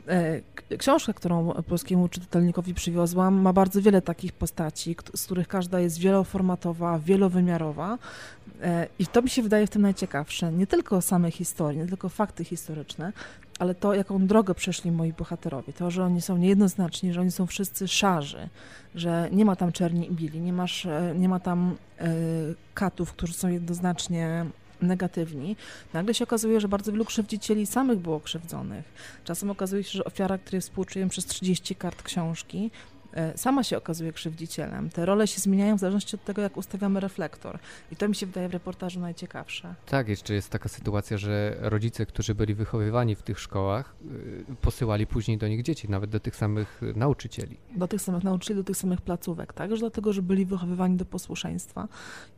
E, 0.08 0.40
książka, 0.78 1.12
którą 1.12 1.52
polskiemu 1.52 2.08
czytelnikowi 2.08 2.74
przywiozłam, 2.74 3.40
ma 3.40 3.52
bardzo 3.52 3.82
wiele 3.82 4.02
takich 4.02 4.32
postaci, 4.32 4.96
z 5.14 5.24
których 5.24 5.48
każda 5.48 5.80
jest 5.80 5.98
wieloformatowa, 5.98 6.98
wielowymiarowa 6.98 7.98
e, 8.62 8.86
i 8.98 9.06
to 9.06 9.22
mi 9.22 9.30
się 9.30 9.42
wydaje 9.42 9.66
w 9.66 9.70
tym 9.70 9.82
najciekawsze. 9.82 10.52
Nie 10.52 10.66
tylko 10.66 11.00
same 11.00 11.30
historie, 11.30 11.78
nie 11.78 11.86
tylko 11.86 12.08
fakty 12.08 12.44
historyczne, 12.44 13.12
ale 13.58 13.74
to, 13.74 13.94
jaką 13.94 14.26
drogę 14.26 14.54
przeszli 14.54 14.92
moi 14.92 15.12
bohaterowie, 15.12 15.72
to, 15.72 15.90
że 15.90 16.04
oni 16.04 16.22
są 16.22 16.36
niejednoznaczni, 16.36 17.12
że 17.12 17.20
oni 17.20 17.30
są 17.30 17.46
wszyscy 17.46 17.88
szarzy, 17.88 18.48
że 18.94 19.28
nie 19.32 19.44
ma 19.44 19.56
tam 19.56 19.72
czerni 19.72 20.12
i 20.12 20.14
bili, 20.14 20.40
nie, 20.40 20.52
masz, 20.52 20.86
e, 20.86 21.14
nie 21.16 21.28
ma 21.28 21.40
tam 21.40 21.76
katów, 22.74 23.12
którzy 23.12 23.32
są 23.32 23.48
jednoznacznie 23.48 24.46
negatywni, 24.82 25.56
nagle 25.94 26.14
się 26.14 26.25
okazuje, 26.25 26.61
że 26.61 26.68
bardzo 26.68 26.92
wielu 26.92 27.04
krzywdzicieli 27.04 27.66
samych 27.66 27.99
było 27.99 28.20
krzywdzonych. 28.20 28.85
Czasem 29.25 29.50
okazuje 29.50 29.85
się, 29.85 29.99
że 29.99 30.04
ofiara, 30.04 30.38
której 30.38 30.61
współczuję 30.61 31.08
przez 31.08 31.26
30 31.26 31.75
kart 31.75 32.02
książki, 32.02 32.70
sama 33.37 33.62
się 33.62 33.76
okazuje 33.76 34.12
krzywdzicielem. 34.12 34.90
Te 34.90 35.06
role 35.06 35.26
się 35.26 35.40
zmieniają 35.40 35.76
w 35.76 35.80
zależności 35.80 36.16
od 36.16 36.25
tego, 36.25 36.42
jak 36.42 36.56
ustawiamy 36.56 37.00
reflektor. 37.00 37.58
I 37.92 37.96
to 37.96 38.08
mi 38.08 38.14
się 38.14 38.26
wydaje 38.26 38.48
w 38.48 38.52
reportażu 38.52 39.00
najciekawsze. 39.00 39.75
Tak, 39.87 40.08
jeszcze 40.08 40.34
jest 40.34 40.50
taka 40.50 40.68
sytuacja, 40.68 41.18
że 41.18 41.56
rodzice, 41.60 42.06
którzy 42.06 42.34
byli 42.34 42.54
wychowywani 42.54 43.14
w 43.14 43.22
tych 43.22 43.40
szkołach, 43.40 43.94
y, 44.50 44.56
posyłali 44.60 45.06
później 45.06 45.38
do 45.38 45.48
nich 45.48 45.62
dzieci, 45.62 45.90
nawet 45.90 46.10
do 46.10 46.20
tych 46.20 46.37
samych 46.37 46.80
nauczycieli. 46.96 47.56
Do 47.76 47.88
tych 47.88 48.02
samych 48.02 48.25
nauczycieli, 48.25 48.60
do 48.60 48.64
tych 48.64 48.76
samych 48.76 49.00
placówek, 49.00 49.52
tak? 49.52 49.70
Już 49.70 49.80
dlatego, 49.80 50.12
że 50.12 50.22
byli 50.22 50.46
wychowywani 50.46 50.96
do 50.96 51.04
posłuszeństwa 51.04 51.88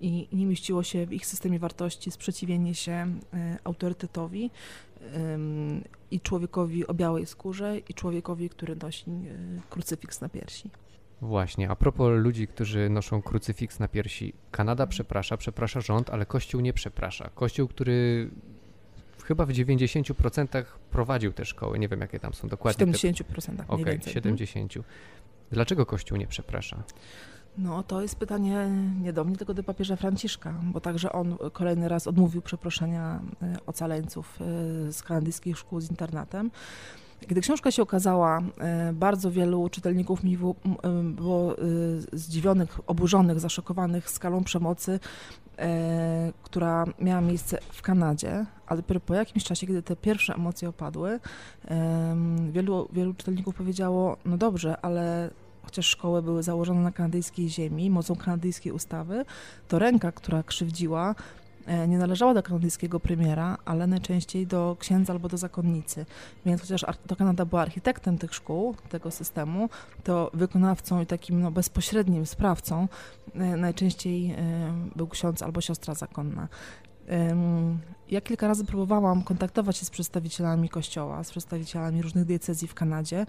i 0.00 0.28
nie 0.32 0.46
mieściło 0.46 0.82
się 0.82 1.06
w 1.06 1.12
ich 1.12 1.26
systemie 1.26 1.58
wartości 1.58 2.10
sprzeciwienie 2.10 2.74
się 2.74 3.06
y, 3.34 3.58
autorytetowi 3.64 4.50
i 6.20 6.22
człowiekowi 6.22 6.86
o 6.86 6.94
białej 6.94 7.26
skórze, 7.26 7.78
i 7.78 7.94
człowiekowi, 7.94 8.48
który 8.48 8.76
nosi 8.76 9.10
e, 9.10 9.14
krucyfiks 9.70 10.20
na 10.20 10.28
piersi. 10.28 10.70
Właśnie, 11.20 11.70
a 11.70 11.76
propos 11.76 12.10
ludzi, 12.14 12.46
którzy 12.46 12.90
noszą 12.90 13.22
krucyfiks 13.22 13.78
na 13.78 13.88
piersi, 13.88 14.32
Kanada 14.50 14.86
przeprasza, 14.86 15.36
przeprasza 15.36 15.80
rząd, 15.80 16.10
ale 16.10 16.26
Kościół 16.26 16.60
nie 16.60 16.72
przeprasza. 16.72 17.30
Kościół, 17.34 17.68
który 17.68 18.30
chyba 19.24 19.46
w 19.46 19.50
90% 19.50 20.64
prowadził 20.90 21.32
te 21.32 21.44
szkoły, 21.44 21.78
nie 21.78 21.88
wiem 21.88 22.00
jakie 22.00 22.20
tam 22.20 22.34
są 22.34 22.48
dokładnie. 22.48 22.86
70%, 22.86 23.56
te... 23.56 23.64
Okej, 23.68 23.98
okay, 23.98 24.12
70. 24.12 24.74
Dlaczego 25.50 25.86
Kościół 25.86 26.18
nie 26.18 26.26
przeprasza? 26.26 26.82
No, 27.58 27.82
to 27.82 28.02
jest 28.02 28.16
pytanie 28.16 28.68
nie 29.02 29.12
do 29.12 29.24
mnie, 29.24 29.36
tylko 29.36 29.54
do 29.54 29.62
papieża 29.62 29.96
Franciszka, 29.96 30.54
bo 30.62 30.80
także 30.80 31.12
on 31.12 31.36
kolejny 31.52 31.88
raz 31.88 32.06
odmówił 32.06 32.42
przeproszenia 32.42 33.20
e, 33.42 33.56
ocaleńców 33.66 34.38
e, 34.40 34.92
z 34.92 35.02
kanadyjskich 35.02 35.58
szkół 35.58 35.80
z 35.80 35.90
internatem. 35.90 36.50
Kiedy 37.28 37.40
książka 37.40 37.70
się 37.70 37.82
okazała, 37.82 38.40
e, 38.58 38.92
bardzo 38.92 39.30
wielu 39.30 39.68
czytelników 39.68 40.24
mi 40.24 40.38
było 41.04 41.56
zdziwionych, 42.12 42.80
oburzonych, 42.86 43.40
zaszokowanych 43.40 44.10
skalą 44.10 44.44
przemocy, 44.44 45.00
która 46.42 46.84
miała 46.98 47.20
miejsce 47.20 47.58
w 47.72 47.82
Kanadzie, 47.82 48.46
ale 48.66 48.76
dopiero 48.76 49.00
po 49.00 49.14
jakimś 49.14 49.44
czasie, 49.44 49.66
kiedy 49.66 49.82
te 49.82 49.96
pierwsze 49.96 50.34
emocje 50.34 50.68
opadły, 50.68 51.20
wielu, 52.50 52.88
wielu 52.92 53.14
czytelników 53.14 53.54
powiedziało, 53.54 54.16
no 54.24 54.36
dobrze, 54.36 54.80
ale 54.82 55.30
chociaż 55.62 55.86
szkoły 55.86 56.22
były 56.22 56.42
założone 56.42 56.80
na 56.80 56.92
kanadyjskiej 56.92 57.48
ziemi, 57.48 57.90
mocą 57.90 58.16
kanadyjskiej 58.16 58.72
ustawy, 58.72 59.24
to 59.68 59.78
ręka, 59.78 60.12
która 60.12 60.42
krzywdziła, 60.42 61.14
e, 61.66 61.88
nie 61.88 61.98
należała 61.98 62.34
do 62.34 62.42
kanadyjskiego 62.42 63.00
premiera, 63.00 63.58
ale 63.64 63.86
najczęściej 63.86 64.46
do 64.46 64.76
księdza 64.78 65.12
albo 65.12 65.28
do 65.28 65.36
zakonnicy. 65.36 66.06
Więc 66.46 66.60
chociaż 66.60 66.84
to 67.06 67.16
Kanada 67.16 67.44
była 67.44 67.62
architektem 67.62 68.18
tych 68.18 68.34
szkół, 68.34 68.74
tego 68.88 69.10
systemu, 69.10 69.68
to 70.04 70.30
wykonawcą 70.34 71.00
i 71.02 71.06
takim 71.06 71.40
no, 71.40 71.50
bezpośrednim 71.50 72.26
sprawcą 72.26 72.88
e, 73.34 73.38
najczęściej 73.56 74.30
e, 74.30 74.36
był 74.96 75.08
ksiądz 75.08 75.42
albo 75.42 75.60
siostra 75.60 75.94
zakonna. 75.94 76.48
Ja 78.10 78.20
kilka 78.20 78.48
razy 78.48 78.64
próbowałam 78.64 79.22
kontaktować 79.22 79.76
się 79.76 79.86
z 79.86 79.90
przedstawicielami 79.90 80.68
kościoła, 80.68 81.24
z 81.24 81.30
przedstawicielami 81.30 82.02
różnych 82.02 82.24
diecezji 82.24 82.68
w 82.68 82.74
Kanadzie. 82.74 83.26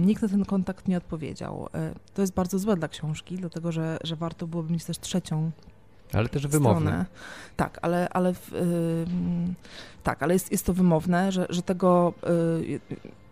Nikt 0.00 0.22
na 0.22 0.28
ten 0.28 0.44
kontakt 0.44 0.88
nie 0.88 0.96
odpowiedział. 0.96 1.68
To 2.14 2.22
jest 2.22 2.34
bardzo 2.34 2.58
złe 2.58 2.76
dla 2.76 2.88
książki, 2.88 3.36
dlatego 3.36 3.72
że, 3.72 3.98
że 4.04 4.16
warto 4.16 4.46
byłoby 4.46 4.72
mieć 4.72 4.84
też 4.84 4.98
trzecią 4.98 5.50
ale 6.12 6.28
też 6.28 6.46
wymowne. 6.46 7.06
Tak, 7.56 7.78
ale, 7.82 8.08
ale, 8.08 8.28
yy, 8.28 9.06
tak, 10.02 10.22
ale 10.22 10.34
jest, 10.34 10.52
jest 10.52 10.66
to 10.66 10.74
wymowne, 10.74 11.32
że, 11.32 11.46
że 11.50 11.62
tego 11.62 12.14
yy, 12.68 12.80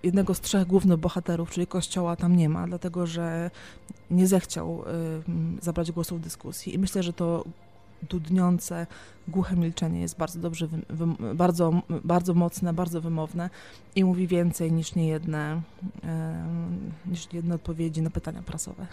jednego 0.02 0.34
z 0.34 0.40
trzech 0.40 0.66
głównych 0.66 0.98
bohaterów, 0.98 1.50
czyli 1.50 1.66
Kościoła, 1.66 2.16
tam 2.16 2.36
nie 2.36 2.48
ma, 2.48 2.66
dlatego 2.66 3.06
że 3.06 3.50
nie 4.10 4.26
zechciał 4.26 4.84
yy, 5.28 5.62
zabrać 5.62 5.92
głosu 5.92 6.16
w 6.16 6.20
dyskusji. 6.20 6.74
I 6.74 6.78
myślę, 6.78 7.02
że 7.02 7.12
to 7.12 7.44
dudniące, 8.02 8.86
głuche 9.28 9.56
milczenie 9.56 10.00
jest 10.00 10.18
bardzo 10.18 10.40
dobrze, 10.40 10.68
bardzo, 11.34 11.82
bardzo 12.04 12.34
mocne, 12.34 12.72
bardzo 12.72 13.00
wymowne 13.00 13.50
i 13.96 14.04
mówi 14.04 14.26
więcej 14.26 14.72
niż 14.72 14.94
niejedne, 14.94 15.62
niż 17.06 17.32
niejedne 17.32 17.54
odpowiedzi 17.54 18.02
na 18.02 18.10
pytania 18.10 18.42
prasowe. 18.42 18.86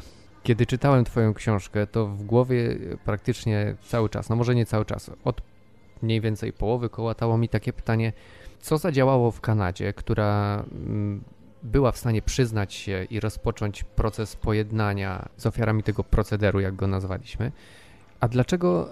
Kiedy 0.44 0.66
czytałem 0.66 1.06
Twoją 1.06 1.34
książkę, 1.34 1.88
to 1.88 2.08
w 2.08 2.24
głowie 2.24 2.78
praktycznie 3.06 3.76
cały 3.88 4.10
czas, 4.10 4.30
no 4.30 4.36
może 4.36 4.56
nie 4.56 4.66
cały 4.66 4.86
czas, 4.86 5.12
od 5.24 5.42
mniej 6.02 6.22
więcej 6.22 6.54
połowy 6.54 6.90
kołatało 6.90 7.38
mi 7.38 7.50
takie 7.50 7.74
pytanie, 7.74 8.14
co 8.60 8.78
zadziałało 8.78 9.32
w 9.32 9.42
Kanadzie, 9.42 9.94
która 9.94 10.64
mm, 10.72 11.24
była 11.64 11.92
w 11.92 11.98
stanie 11.98 12.22
przyznać 12.22 12.74
się 12.74 13.08
i 13.10 13.20
rozpocząć 13.20 13.84
proces 13.84 14.36
pojednania 14.36 15.30
z 15.38 15.46
ofiarami 15.46 15.84
tego 15.84 16.04
procederu, 16.04 16.60
jak 16.60 16.76
go 16.76 16.88
nazwaliśmy, 16.88 17.52
a 18.24 18.28
dlaczego 18.28 18.90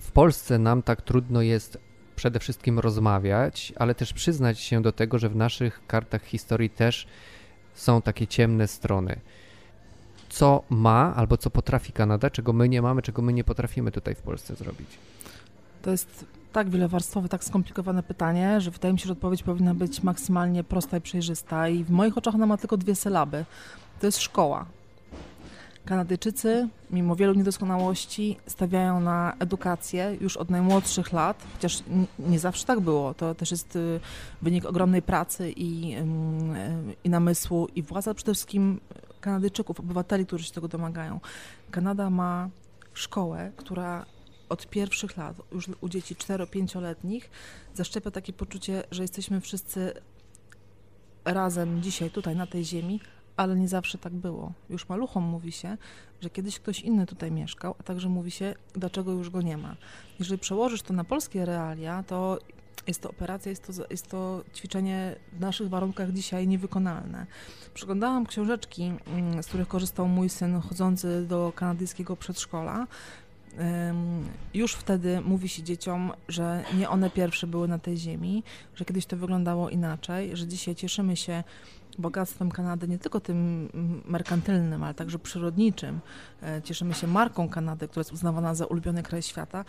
w 0.00 0.12
Polsce 0.12 0.58
nam 0.58 0.82
tak 0.82 1.02
trudno 1.02 1.42
jest 1.42 1.78
przede 2.16 2.38
wszystkim 2.38 2.78
rozmawiać, 2.78 3.72
ale 3.76 3.94
też 3.94 4.12
przyznać 4.12 4.60
się 4.60 4.82
do 4.82 4.92
tego, 4.92 5.18
że 5.18 5.28
w 5.28 5.36
naszych 5.36 5.86
kartach 5.86 6.24
historii 6.24 6.70
też 6.70 7.06
są 7.74 8.02
takie 8.02 8.26
ciemne 8.26 8.68
strony? 8.68 9.20
Co 10.28 10.62
ma 10.70 11.14
albo 11.16 11.36
co 11.36 11.50
potrafi 11.50 11.92
Kanada, 11.92 12.30
czego 12.30 12.52
my 12.52 12.68
nie 12.68 12.82
mamy, 12.82 13.02
czego 13.02 13.22
my 13.22 13.32
nie 13.32 13.44
potrafimy 13.44 13.92
tutaj 13.92 14.14
w 14.14 14.22
Polsce 14.22 14.54
zrobić? 14.54 14.88
To 15.82 15.90
jest 15.90 16.24
tak 16.52 16.70
wielowarstwowe, 16.70 17.28
tak 17.28 17.44
skomplikowane 17.44 18.02
pytanie, 18.02 18.60
że 18.60 18.70
wydaje 18.70 18.92
mi 18.94 18.98
się, 19.00 19.06
że 19.06 19.12
odpowiedź 19.12 19.42
powinna 19.42 19.74
być 19.74 20.02
maksymalnie 20.02 20.64
prosta 20.64 20.96
i 20.96 21.00
przejrzysta. 21.00 21.68
I 21.68 21.84
w 21.84 21.90
moich 21.90 22.18
oczach 22.18 22.34
ona 22.34 22.46
ma 22.46 22.56
tylko 22.56 22.76
dwie 22.76 22.94
sylaby. 22.94 23.44
To 24.00 24.06
jest 24.06 24.20
szkoła. 24.20 24.66
Kanadyjczycy, 25.84 26.68
mimo 26.90 27.16
wielu 27.16 27.34
niedoskonałości, 27.34 28.36
stawiają 28.46 29.00
na 29.00 29.36
edukację 29.38 30.16
już 30.20 30.36
od 30.36 30.50
najmłodszych 30.50 31.12
lat, 31.12 31.42
chociaż 31.52 31.82
nie 32.18 32.38
zawsze 32.38 32.66
tak 32.66 32.80
było. 32.80 33.14
To 33.14 33.34
też 33.34 33.50
jest 33.50 33.76
y, 33.76 34.00
wynik 34.42 34.64
ogromnej 34.64 35.02
pracy 35.02 35.52
i, 35.56 35.96
i 37.04 37.10
namysłu 37.10 37.68
i 37.74 37.82
władza 37.82 38.14
przede 38.14 38.34
wszystkim 38.34 38.80
Kanadyjczyków, 39.20 39.80
obywateli, 39.80 40.26
którzy 40.26 40.44
się 40.44 40.52
tego 40.52 40.68
domagają. 40.68 41.20
Kanada 41.70 42.10
ma 42.10 42.48
szkołę, 42.92 43.52
która 43.56 44.06
od 44.48 44.66
pierwszych 44.66 45.16
lat, 45.16 45.36
już 45.52 45.68
u 45.80 45.88
dzieci 45.88 46.14
4-5-letnich, 46.14 47.30
zaszczepia 47.74 48.10
takie 48.10 48.32
poczucie, 48.32 48.82
że 48.90 49.02
jesteśmy 49.02 49.40
wszyscy 49.40 49.92
razem 51.24 51.82
dzisiaj, 51.82 52.10
tutaj 52.10 52.36
na 52.36 52.46
tej 52.46 52.64
ziemi, 52.64 53.00
ale 53.36 53.56
nie 53.56 53.68
zawsze 53.68 53.98
tak 53.98 54.12
było. 54.12 54.52
Już 54.70 54.88
maluchom 54.88 55.24
mówi 55.24 55.52
się, 55.52 55.76
że 56.20 56.30
kiedyś 56.30 56.60
ktoś 56.60 56.80
inny 56.80 57.06
tutaj 57.06 57.32
mieszkał, 57.32 57.74
a 57.78 57.82
także 57.82 58.08
mówi 58.08 58.30
się, 58.30 58.54
dlaczego 58.74 59.12
już 59.12 59.30
go 59.30 59.42
nie 59.42 59.56
ma. 59.56 59.76
Jeżeli 60.18 60.38
przełożysz 60.38 60.82
to 60.82 60.94
na 60.94 61.04
polskie 61.04 61.44
realia, 61.44 62.02
to 62.02 62.38
jest 62.86 63.00
to 63.00 63.10
operacja, 63.10 63.50
jest 63.50 63.66
to, 63.66 63.72
jest 63.90 64.06
to 64.06 64.44
ćwiczenie 64.54 65.16
w 65.32 65.40
naszych 65.40 65.68
warunkach 65.68 66.12
dzisiaj 66.12 66.48
niewykonalne. 66.48 67.26
Przeglądałam 67.74 68.26
książeczki, 68.26 68.92
mm, 69.06 69.42
z 69.42 69.46
których 69.46 69.68
korzystał 69.68 70.08
mój 70.08 70.28
syn 70.28 70.60
chodzący 70.60 71.26
do 71.26 71.52
kanadyjskiego 71.56 72.16
przedszkola. 72.16 72.86
Już 74.54 74.74
wtedy 74.74 75.20
mówi 75.20 75.48
się 75.48 75.62
dzieciom, 75.62 76.12
że 76.28 76.64
nie 76.78 76.90
one 76.90 77.10
pierwsze 77.10 77.46
były 77.46 77.68
na 77.68 77.78
tej 77.78 77.96
ziemi, 77.96 78.42
że 78.74 78.84
kiedyś 78.84 79.06
to 79.06 79.16
wyglądało 79.16 79.70
inaczej, 79.70 80.36
że 80.36 80.46
dzisiaj 80.46 80.74
cieszymy 80.74 81.16
się 81.16 81.44
bogactwem 81.98 82.50
Kanady, 82.50 82.88
nie 82.88 82.98
tylko 82.98 83.20
tym 83.20 83.68
merkantylnym, 84.04 84.82
ale 84.82 84.94
także 84.94 85.18
przyrodniczym. 85.18 86.00
E, 86.42 86.62
cieszymy 86.62 86.94
się 86.94 87.06
marką 87.06 87.48
Kanady, 87.48 87.88
która 87.88 88.00
jest 88.00 88.12
uznawana 88.12 88.54
za 88.54 88.66
ulubiony 88.66 89.02
kraj 89.02 89.22
świata, 89.22 89.64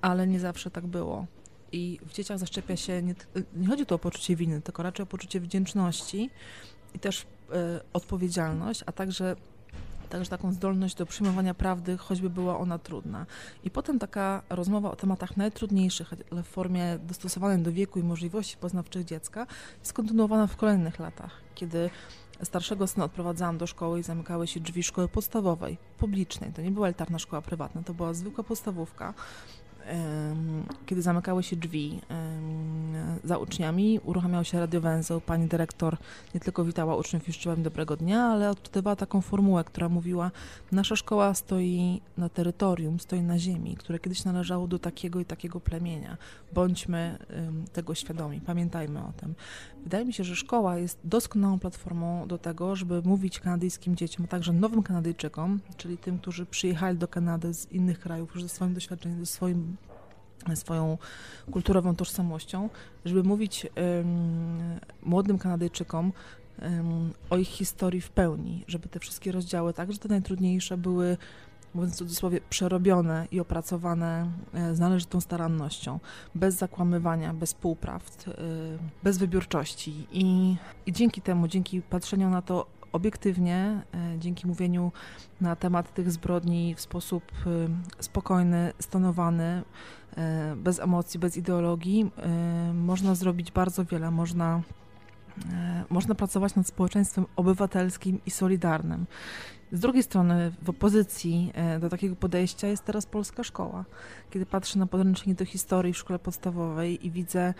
ale 0.00 0.26
nie 0.26 0.40
zawsze 0.40 0.70
tak 0.70 0.86
było. 0.86 1.26
I 1.72 1.98
w 2.06 2.12
dzieciach 2.12 2.38
zaszczepia 2.38 2.76
się, 2.76 3.02
nie, 3.02 3.14
nie 3.56 3.66
chodzi 3.66 3.86
tu 3.86 3.94
o 3.94 3.98
poczucie 3.98 4.36
winy, 4.36 4.62
tylko 4.62 4.82
raczej 4.82 5.02
o 5.02 5.06
poczucie 5.06 5.40
wdzięczności 5.40 6.30
i 6.94 6.98
też 6.98 7.22
y, 7.22 7.24
odpowiedzialność, 7.92 8.82
a 8.86 8.92
także 8.92 9.36
także 10.06 10.30
taką 10.30 10.52
zdolność 10.52 10.94
do 10.94 11.06
przyjmowania 11.06 11.54
prawdy, 11.54 11.96
choćby 11.96 12.30
była 12.30 12.58
ona 12.58 12.78
trudna. 12.78 13.26
I 13.64 13.70
potem 13.70 13.98
taka 13.98 14.42
rozmowa 14.50 14.90
o 14.90 14.96
tematach 14.96 15.36
najtrudniejszych, 15.36 16.14
ale 16.30 16.42
w 16.42 16.46
formie 16.48 16.98
dostosowanej 16.98 17.62
do 17.62 17.72
wieku 17.72 17.98
i 17.98 18.02
możliwości 18.02 18.56
poznawczych 18.56 19.04
dziecka, 19.04 19.46
jest 19.80 19.92
kontynuowana 19.92 20.46
w 20.46 20.56
kolejnych 20.56 20.98
latach, 20.98 21.30
kiedy 21.54 21.90
starszego 22.42 22.86
syna 22.86 23.04
odprowadzałam 23.04 23.58
do 23.58 23.66
szkoły 23.66 24.00
i 24.00 24.02
zamykały 24.02 24.46
się 24.46 24.60
drzwi 24.60 24.82
szkoły 24.82 25.08
podstawowej, 25.08 25.78
publicznej. 25.98 26.52
To 26.52 26.62
nie 26.62 26.70
była 26.70 26.86
elitarna 26.86 27.18
szkoła 27.18 27.42
prywatna, 27.42 27.82
to 27.82 27.94
była 27.94 28.14
zwykła 28.14 28.44
podstawówka 28.44 29.14
kiedy 30.86 31.02
zamykały 31.02 31.42
się 31.42 31.56
drzwi 31.56 32.00
za 33.24 33.38
uczniami, 33.38 34.00
uruchamiał 34.04 34.44
się 34.44 34.60
radiowęzeł. 34.60 35.20
Pani 35.20 35.48
dyrektor 35.48 35.96
nie 36.34 36.40
tylko 36.40 36.64
witała 36.64 36.96
uczniów 36.96 37.26
życzyła 37.26 37.54
im 37.54 37.62
dobrego 37.62 37.96
dnia, 37.96 38.22
ale 38.24 38.50
odczytywała 38.50 38.96
taką 38.96 39.20
formułę, 39.20 39.64
która 39.64 39.88
mówiła: 39.88 40.30
Nasza 40.72 40.96
szkoła 40.96 41.34
stoi 41.34 42.00
na 42.18 42.28
terytorium, 42.28 43.00
stoi 43.00 43.22
na 43.22 43.38
ziemi, 43.38 43.76
które 43.76 43.98
kiedyś 43.98 44.24
należało 44.24 44.66
do 44.66 44.78
takiego 44.78 45.20
i 45.20 45.24
takiego 45.24 45.60
plemienia. 45.60 46.16
Bądźmy 46.52 47.18
tego 47.72 47.94
świadomi, 47.94 48.40
pamiętajmy 48.40 49.00
o 49.00 49.12
tym. 49.16 49.34
Wydaje 49.86 50.04
mi 50.04 50.12
się, 50.12 50.24
że 50.24 50.36
szkoła 50.36 50.78
jest 50.78 50.98
doskonałą 51.04 51.58
platformą 51.58 52.28
do 52.28 52.38
tego, 52.38 52.76
żeby 52.76 53.02
mówić 53.02 53.40
kanadyjskim 53.40 53.96
dzieciom, 53.96 54.24
a 54.24 54.28
także 54.28 54.52
nowym 54.52 54.82
Kanadyjczykom, 54.82 55.60
czyli 55.76 55.98
tym, 55.98 56.18
którzy 56.18 56.46
przyjechali 56.46 56.98
do 56.98 57.08
Kanady 57.08 57.54
z 57.54 57.72
innych 57.72 58.00
krajów, 58.00 58.34
już 58.34 58.42
ze 58.42 58.48
swoim 58.48 58.74
doświadczeniem, 58.74 59.20
ze 59.20 59.26
swoim 59.26 59.76
swoją 60.54 60.98
kulturową 61.50 61.96
tożsamością, 61.96 62.68
żeby 63.04 63.22
mówić 63.22 63.66
młodym 65.02 65.38
Kanadyjczykom 65.38 66.12
o 67.30 67.36
ich 67.36 67.48
historii 67.48 68.00
w 68.00 68.10
pełni, 68.10 68.64
żeby 68.68 68.88
te 68.88 69.00
wszystkie 69.00 69.32
rozdziały, 69.32 69.72
także 69.72 69.98
te 69.98 70.08
najtrudniejsze, 70.08 70.76
były 70.76 71.16
mówiąc 71.76 71.94
w 71.94 71.98
cudzysłowie, 71.98 72.40
przerobione 72.50 73.26
i 73.30 73.40
opracowane 73.40 74.30
e, 74.54 74.74
z 74.74 74.80
należytą 74.80 75.20
starannością, 75.20 76.00
bez 76.34 76.54
zakłamywania, 76.54 77.34
bez 77.34 77.54
półprawd, 77.54 78.24
e, 78.28 78.32
bez 79.02 79.18
wybiórczości. 79.18 80.06
I, 80.12 80.56
I 80.86 80.92
dzięki 80.92 81.20
temu, 81.20 81.48
dzięki 81.48 81.82
patrzeniu 81.82 82.30
na 82.30 82.42
to 82.42 82.66
obiektywnie, 82.92 83.82
e, 83.94 84.18
dzięki 84.18 84.46
mówieniu 84.46 84.92
na 85.40 85.56
temat 85.56 85.94
tych 85.94 86.12
zbrodni 86.12 86.74
w 86.74 86.80
sposób 86.80 87.22
spokojny, 88.00 88.72
stonowany, 88.80 89.62
bez 90.56 90.80
emocji, 90.80 91.20
bez 91.20 91.36
ideologii, 91.36 92.10
można 92.74 93.14
zrobić 93.14 93.52
bardzo 93.52 93.84
wiele. 93.84 94.10
Można 94.10 94.62
można 95.90 96.14
pracować 96.14 96.54
nad 96.54 96.66
społeczeństwem 96.66 97.26
obywatelskim 97.36 98.20
i 98.26 98.30
solidarnym. 98.30 99.06
Z 99.72 99.80
drugiej 99.80 100.02
strony, 100.02 100.52
w 100.62 100.70
opozycji 100.70 101.52
e, 101.54 101.78
do 101.78 101.88
takiego 101.88 102.16
podejścia 102.16 102.68
jest 102.68 102.84
teraz 102.84 103.06
polska 103.06 103.44
szkoła. 103.44 103.84
Kiedy 104.30 104.46
patrzę 104.46 104.78
na 104.78 104.86
podręcznik 104.86 105.38
do 105.38 105.44
historii 105.44 105.92
w 105.92 105.98
szkole 105.98 106.18
podstawowej 106.18 107.06
i 107.06 107.10
widzę, 107.10 107.54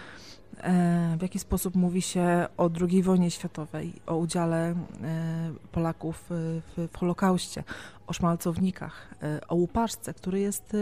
e, 0.60 1.16
w 1.18 1.22
jaki 1.22 1.38
sposób 1.38 1.74
mówi 1.74 2.02
się 2.02 2.46
o 2.56 2.70
II 2.80 3.02
wojnie 3.02 3.30
światowej, 3.30 3.92
o 4.06 4.16
udziale 4.16 4.70
e, 4.70 4.74
Polaków 5.72 6.24
w, 6.30 6.88
w 6.92 6.98
Holokauście, 6.98 7.64
o 8.06 8.12
szmalcownikach, 8.12 9.14
o 9.48 9.54
łupaszce, 9.54 10.14
który 10.14 10.40
jest 10.40 10.76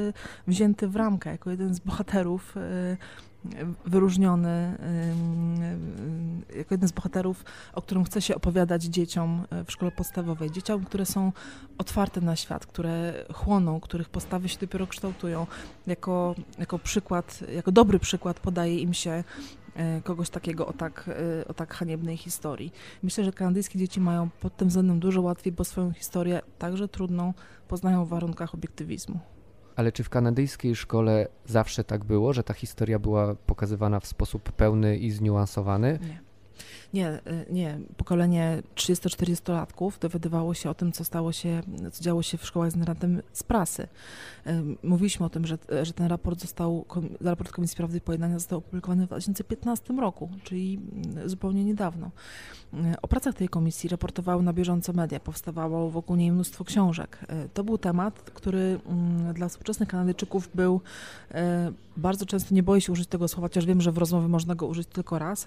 wzięty 0.46 0.88
w 0.88 0.96
ramkę 0.96 1.30
jako 1.30 1.50
jeden 1.50 1.74
z 1.74 1.78
bohaterów 1.78 2.54
wyróżniony 3.86 4.78
jako 6.56 6.74
jeden 6.74 6.88
z 6.88 6.92
bohaterów, 6.92 7.44
o 7.72 7.82
którym 7.82 8.04
chce 8.04 8.22
się 8.22 8.34
opowiadać 8.34 8.82
dzieciom 8.84 9.44
e, 9.50 9.64
w 9.64 9.72
szkole 9.72 9.90
podstawowej. 9.92 10.50
Dzieciom, 10.50 10.84
które 10.84 11.06
są 11.06 11.32
otwarte 11.78 12.20
na 12.20 12.36
świat, 12.36 12.66
które 12.66 13.24
chłoną, 13.32 13.80
których 13.80 14.08
postawy 14.08 14.48
się 14.48 14.58
dopiero 14.58 14.86
kształtują. 14.86 15.46
Jako, 15.86 16.34
jako 16.58 16.78
przykład, 16.78 17.40
jako 17.54 17.72
dobry 17.72 17.98
przykład 17.98 18.40
podaje 18.40 18.78
im 18.78 18.94
się 18.94 19.24
e, 19.74 20.00
kogoś 20.00 20.30
takiego 20.30 20.66
o 20.66 20.72
tak, 20.72 21.10
e, 21.40 21.48
o 21.48 21.54
tak 21.54 21.74
haniebnej 21.74 22.16
historii. 22.16 22.72
Myślę, 23.02 23.24
że 23.24 23.32
kanadyjskie 23.32 23.78
dzieci 23.78 24.00
mają 24.00 24.28
pod 24.40 24.56
tym 24.56 24.68
względem 24.68 25.00
dużo 25.00 25.22
łatwiej, 25.22 25.52
bo 25.52 25.64
swoją 25.64 25.92
historię, 25.92 26.40
także 26.58 26.88
trudną, 26.88 27.34
poznają 27.68 28.04
w 28.04 28.08
warunkach 28.08 28.54
obiektywizmu. 28.54 29.33
Ale 29.76 29.92
czy 29.92 30.04
w 30.04 30.08
kanadyjskiej 30.08 30.76
szkole 30.76 31.28
zawsze 31.46 31.84
tak 31.84 32.04
było, 32.04 32.32
że 32.32 32.44
ta 32.44 32.54
historia 32.54 32.98
była 32.98 33.34
pokazywana 33.34 34.00
w 34.00 34.06
sposób 34.06 34.52
pełny 34.52 34.96
i 34.96 35.10
zniuansowany? 35.10 35.98
Nie. 36.02 36.20
Nie, 36.94 37.14
y, 37.14 37.46
nie. 37.50 37.78
Pokolenie 37.96 38.62
30-40-latków 38.74 39.98
dowiadywało 40.00 40.54
się 40.54 40.70
o 40.70 40.74
tym, 40.74 40.92
co 40.92 41.04
stało 41.04 41.32
się, 41.32 41.62
co 41.92 42.02
działo 42.02 42.22
się 42.22 42.38
w 42.38 42.46
szkołach 42.46 42.70
z 42.70 42.76
narratem 42.76 43.22
z 43.32 43.42
prasy. 43.42 43.88
Mówiliśmy 44.82 45.26
o 45.26 45.28
tym, 45.28 45.46
że, 45.46 45.58
że 45.82 45.92
ten 45.92 46.06
raport 46.06 46.40
został, 46.40 46.84
raport 47.20 47.52
Komisji 47.52 47.76
Prawdy 47.76 47.98
i 47.98 48.00
Pojednania 48.00 48.38
został 48.38 48.58
opublikowany 48.58 49.04
w 49.04 49.06
2015 49.06 49.94
roku, 49.94 50.30
czyli 50.44 50.80
mm, 50.92 51.28
zupełnie 51.28 51.64
niedawno. 51.64 52.10
Y, 52.74 52.76
o 53.02 53.08
pracach 53.08 53.34
tej 53.34 53.48
komisji 53.48 53.88
raportowały 53.88 54.42
na 54.42 54.52
bieżąco 54.52 54.92
media, 54.92 55.20
powstawało 55.20 55.90
wokół 55.90 56.16
niej 56.16 56.32
mnóstwo 56.32 56.64
książek. 56.64 57.18
To 57.54 57.64
był 57.64 57.78
temat, 57.78 58.20
który 58.20 58.80
mm, 58.86 59.34
dla 59.34 59.48
współczesnych 59.48 59.88
Kanadyjczyków 59.88 60.48
był 60.54 60.80
bardzo 61.96 62.26
często, 62.26 62.54
nie 62.54 62.62
boję 62.62 62.80
się 62.80 62.92
użyć 62.92 63.08
tego 63.08 63.28
słowa, 63.28 63.48
chociaż 63.48 63.66
wiem, 63.66 63.80
że 63.80 63.92
w 63.92 63.98
rozmowie 63.98 64.28
można 64.28 64.54
go 64.54 64.66
użyć 64.66 64.88
tylko 64.88 65.18
raz, 65.18 65.46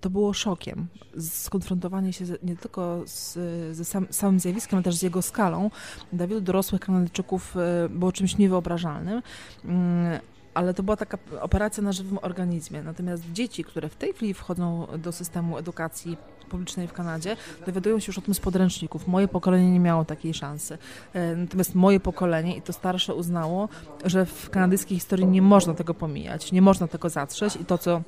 to 0.00 0.10
było 0.18 0.32
szokiem. 0.32 0.86
Skonfrontowanie 1.18 2.12
się 2.12 2.24
nie 2.42 2.56
tylko 2.56 3.02
z, 3.06 3.38
ze 3.76 3.84
sam, 3.84 4.06
samym 4.10 4.40
zjawiskiem, 4.40 4.76
ale 4.76 4.84
też 4.84 4.96
z 4.96 5.02
jego 5.02 5.22
skalą 5.22 5.70
dla 6.12 6.26
wielu 6.26 6.40
dorosłych 6.40 6.80
Kanadyjczyków 6.80 7.56
e, 7.56 7.88
było 7.88 8.12
czymś 8.12 8.38
niewyobrażalnym 8.38 9.22
mm, 9.64 10.20
ale 10.54 10.74
to 10.74 10.82
była 10.82 10.96
taka 10.96 11.18
operacja 11.40 11.82
na 11.82 11.92
żywym 11.92 12.18
organizmie. 12.22 12.82
Natomiast 12.82 13.22
dzieci, 13.32 13.64
które 13.64 13.88
w 13.88 13.96
tej 13.96 14.12
chwili 14.12 14.34
wchodzą 14.34 14.86
do 14.98 15.12
systemu 15.12 15.58
edukacji 15.58 16.16
publicznej 16.50 16.88
w 16.88 16.92
Kanadzie, 16.92 17.36
dowiadują 17.66 17.98
się 18.00 18.06
już 18.06 18.18
o 18.18 18.20
tym 18.20 18.34
z 18.34 18.40
podręczników. 18.40 19.08
Moje 19.08 19.28
pokolenie 19.28 19.70
nie 19.70 19.80
miało 19.80 20.04
takiej 20.04 20.34
szansy. 20.34 20.78
E, 21.12 21.36
natomiast 21.36 21.74
moje 21.74 22.00
pokolenie 22.00 22.56
i 22.56 22.62
to 22.62 22.72
starsze 22.72 23.14
uznało, 23.14 23.68
że 24.04 24.26
w 24.26 24.50
kanadyjskiej 24.50 24.96
historii 24.98 25.26
nie 25.26 25.42
można 25.42 25.74
tego 25.74 25.94
pomijać, 25.94 26.52
nie 26.52 26.62
można 26.62 26.88
tego 26.88 27.08
zatrzeć 27.08 27.56
i 27.56 27.64
to, 27.64 27.78
co 27.78 28.02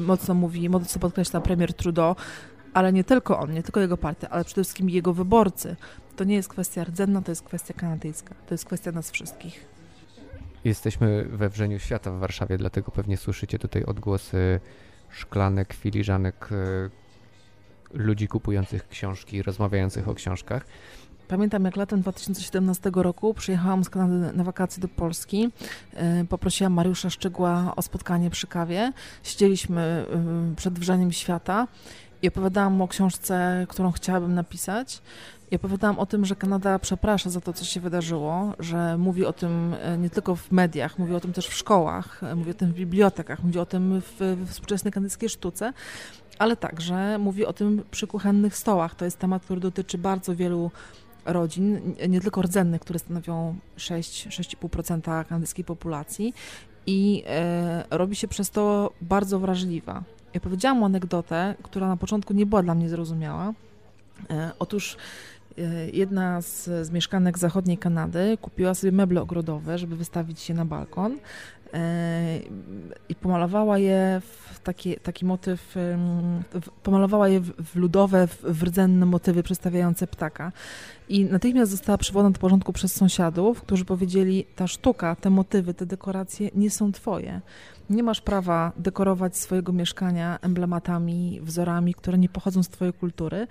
mocno 0.00 0.34
mówi, 0.34 0.68
mocno 0.68 1.00
podkreśla 1.00 1.40
premier 1.40 1.74
Trudeau, 1.74 2.16
ale 2.74 2.92
nie 2.92 3.04
tylko 3.04 3.38
on, 3.38 3.52
nie 3.52 3.62
tylko 3.62 3.80
jego 3.80 3.96
partia, 3.96 4.28
ale 4.28 4.44
przede 4.44 4.64
wszystkim 4.64 4.90
jego 4.90 5.12
wyborcy. 5.12 5.76
To 6.16 6.24
nie 6.24 6.34
jest 6.34 6.48
kwestia 6.48 6.84
rdzenna, 6.84 7.22
to 7.22 7.30
jest 7.32 7.42
kwestia 7.42 7.74
kanadyjska. 7.74 8.34
To 8.46 8.54
jest 8.54 8.64
kwestia 8.64 8.92
nas 8.92 9.10
wszystkich. 9.10 9.66
Jesteśmy 10.64 11.24
we 11.24 11.48
wrzeniu 11.48 11.78
świata 11.78 12.10
w 12.10 12.18
Warszawie, 12.18 12.58
dlatego 12.58 12.92
pewnie 12.92 13.16
słyszycie 13.16 13.58
tutaj 13.58 13.84
odgłosy 13.84 14.60
szklanek, 15.10 15.72
filiżanek, 15.74 16.48
e, 16.52 16.90
ludzi 17.98 18.28
kupujących 18.28 18.88
książki, 18.88 19.42
rozmawiających 19.42 20.08
o 20.08 20.14
książkach. 20.14 20.66
Pamiętam, 21.28 21.64
jak 21.64 21.76
latem 21.76 22.00
2017 22.00 22.90
roku 22.94 23.34
przyjechałam 23.34 23.84
z 23.84 23.90
Kanady 23.90 24.36
na 24.36 24.44
wakacje 24.44 24.80
do 24.80 24.88
Polski. 24.88 25.50
E, 25.94 26.24
poprosiłam 26.24 26.72
Mariusza 26.72 27.10
Szczygła 27.10 27.72
o 27.76 27.82
spotkanie 27.82 28.30
przy 28.30 28.46
kawie. 28.46 28.92
Siedzieliśmy 29.22 30.06
przed 30.56 30.78
wrzeniem 30.78 31.12
świata 31.12 31.66
I 32.22 32.28
opowiadałam 32.28 32.82
o 32.82 32.88
książce, 32.88 33.66
którą 33.68 33.92
chciałabym 33.92 34.34
napisać. 34.34 35.02
I 35.50 35.56
opowiadałam 35.56 35.98
o 35.98 36.06
tym, 36.06 36.24
że 36.24 36.36
Kanada 36.36 36.78
przeprasza 36.78 37.30
za 37.30 37.40
to, 37.40 37.52
co 37.52 37.64
się 37.64 37.80
wydarzyło, 37.80 38.54
że 38.58 38.98
mówi 38.98 39.24
o 39.24 39.32
tym 39.32 39.74
e, 39.82 39.98
nie 39.98 40.10
tylko 40.10 40.36
w 40.36 40.52
mediach, 40.52 40.98
mówi 40.98 41.14
o 41.14 41.20
tym 41.20 41.32
też 41.32 41.48
w 41.48 41.54
szkołach, 41.54 42.22
e, 42.22 42.34
mówi 42.34 42.50
o 42.50 42.54
tym 42.54 42.72
w 42.72 42.74
bibliotekach, 42.74 43.44
mówi 43.44 43.58
o 43.58 43.66
tym 43.66 44.00
w 44.00 44.46
współczesnej 44.46 44.92
kanadyjskiej 44.92 45.28
sztuce, 45.28 45.72
ale 46.38 46.56
także 46.56 47.18
mówi 47.18 47.46
o 47.46 47.52
tym 47.52 47.82
przy 47.90 48.06
kuchennych 48.06 48.56
stołach. 48.56 48.94
To 48.94 49.04
jest 49.04 49.18
temat, 49.18 49.44
który 49.44 49.60
dotyczy 49.60 49.98
bardzo 49.98 50.36
wielu 50.36 50.70
rodzin, 51.26 51.94
nie 52.08 52.20
tylko 52.20 52.42
rdzennych, 52.42 52.80
które 52.80 52.98
stanowią 52.98 53.56
6-6,5% 53.78 55.24
kanadyjskiej 55.24 55.64
populacji 55.64 56.34
i 56.86 57.22
e, 57.26 57.84
robi 57.90 58.16
się 58.16 58.28
przez 58.28 58.50
to 58.50 58.92
bardzo 59.00 59.38
wrażliwa. 59.38 60.02
Ja 60.34 60.40
powiedziałam 60.40 60.84
anegdotę, 60.84 61.54
która 61.62 61.88
na 61.88 61.96
początku 61.96 62.34
nie 62.34 62.46
była 62.46 62.62
dla 62.62 62.74
mnie 62.74 62.88
zrozumiała. 62.88 63.52
E, 64.30 64.50
otóż 64.58 64.96
e, 65.58 65.62
jedna 65.90 66.42
z, 66.42 66.64
z 66.64 66.90
mieszkanek 66.90 67.38
zachodniej 67.38 67.78
Kanady 67.78 68.38
kupiła 68.40 68.74
sobie 68.74 68.92
meble 68.92 69.20
ogrodowe, 69.22 69.78
żeby 69.78 69.96
wystawić 69.96 70.48
je 70.48 70.54
na 70.54 70.64
balkon 70.64 71.18
i 73.08 73.14
pomalowała 73.14 73.78
je 73.78 74.20
w 74.20 74.60
taki, 74.60 74.96
taki 74.96 75.24
motyw, 75.24 75.74
pomalowała 76.82 77.28
je 77.28 77.40
w 77.40 77.76
ludowe, 77.76 78.26
w 78.42 78.62
rdzenne 78.62 79.06
motywy 79.06 79.42
przedstawiające 79.42 80.06
ptaka. 80.06 80.52
I 81.08 81.24
natychmiast 81.24 81.70
została 81.70 81.98
przywołana 81.98 82.30
do 82.30 82.38
porządku 82.38 82.72
przez 82.72 82.94
sąsiadów, 82.94 83.62
którzy 83.62 83.84
powiedzieli, 83.84 84.46
ta 84.56 84.66
sztuka, 84.66 85.16
te 85.16 85.30
motywy, 85.30 85.74
te 85.74 85.86
dekoracje 85.86 86.50
nie 86.54 86.70
są 86.70 86.92
twoje. 86.92 87.40
Nie 87.90 88.02
masz 88.02 88.20
prawa 88.20 88.72
dekorować 88.76 89.36
swojego 89.36 89.72
mieszkania 89.72 90.38
emblematami, 90.42 91.40
wzorami, 91.42 91.94
które 91.94 92.18
nie 92.18 92.28
pochodzą 92.28 92.62
z 92.62 92.68
twojej 92.68 92.92
kultury, 92.92 93.46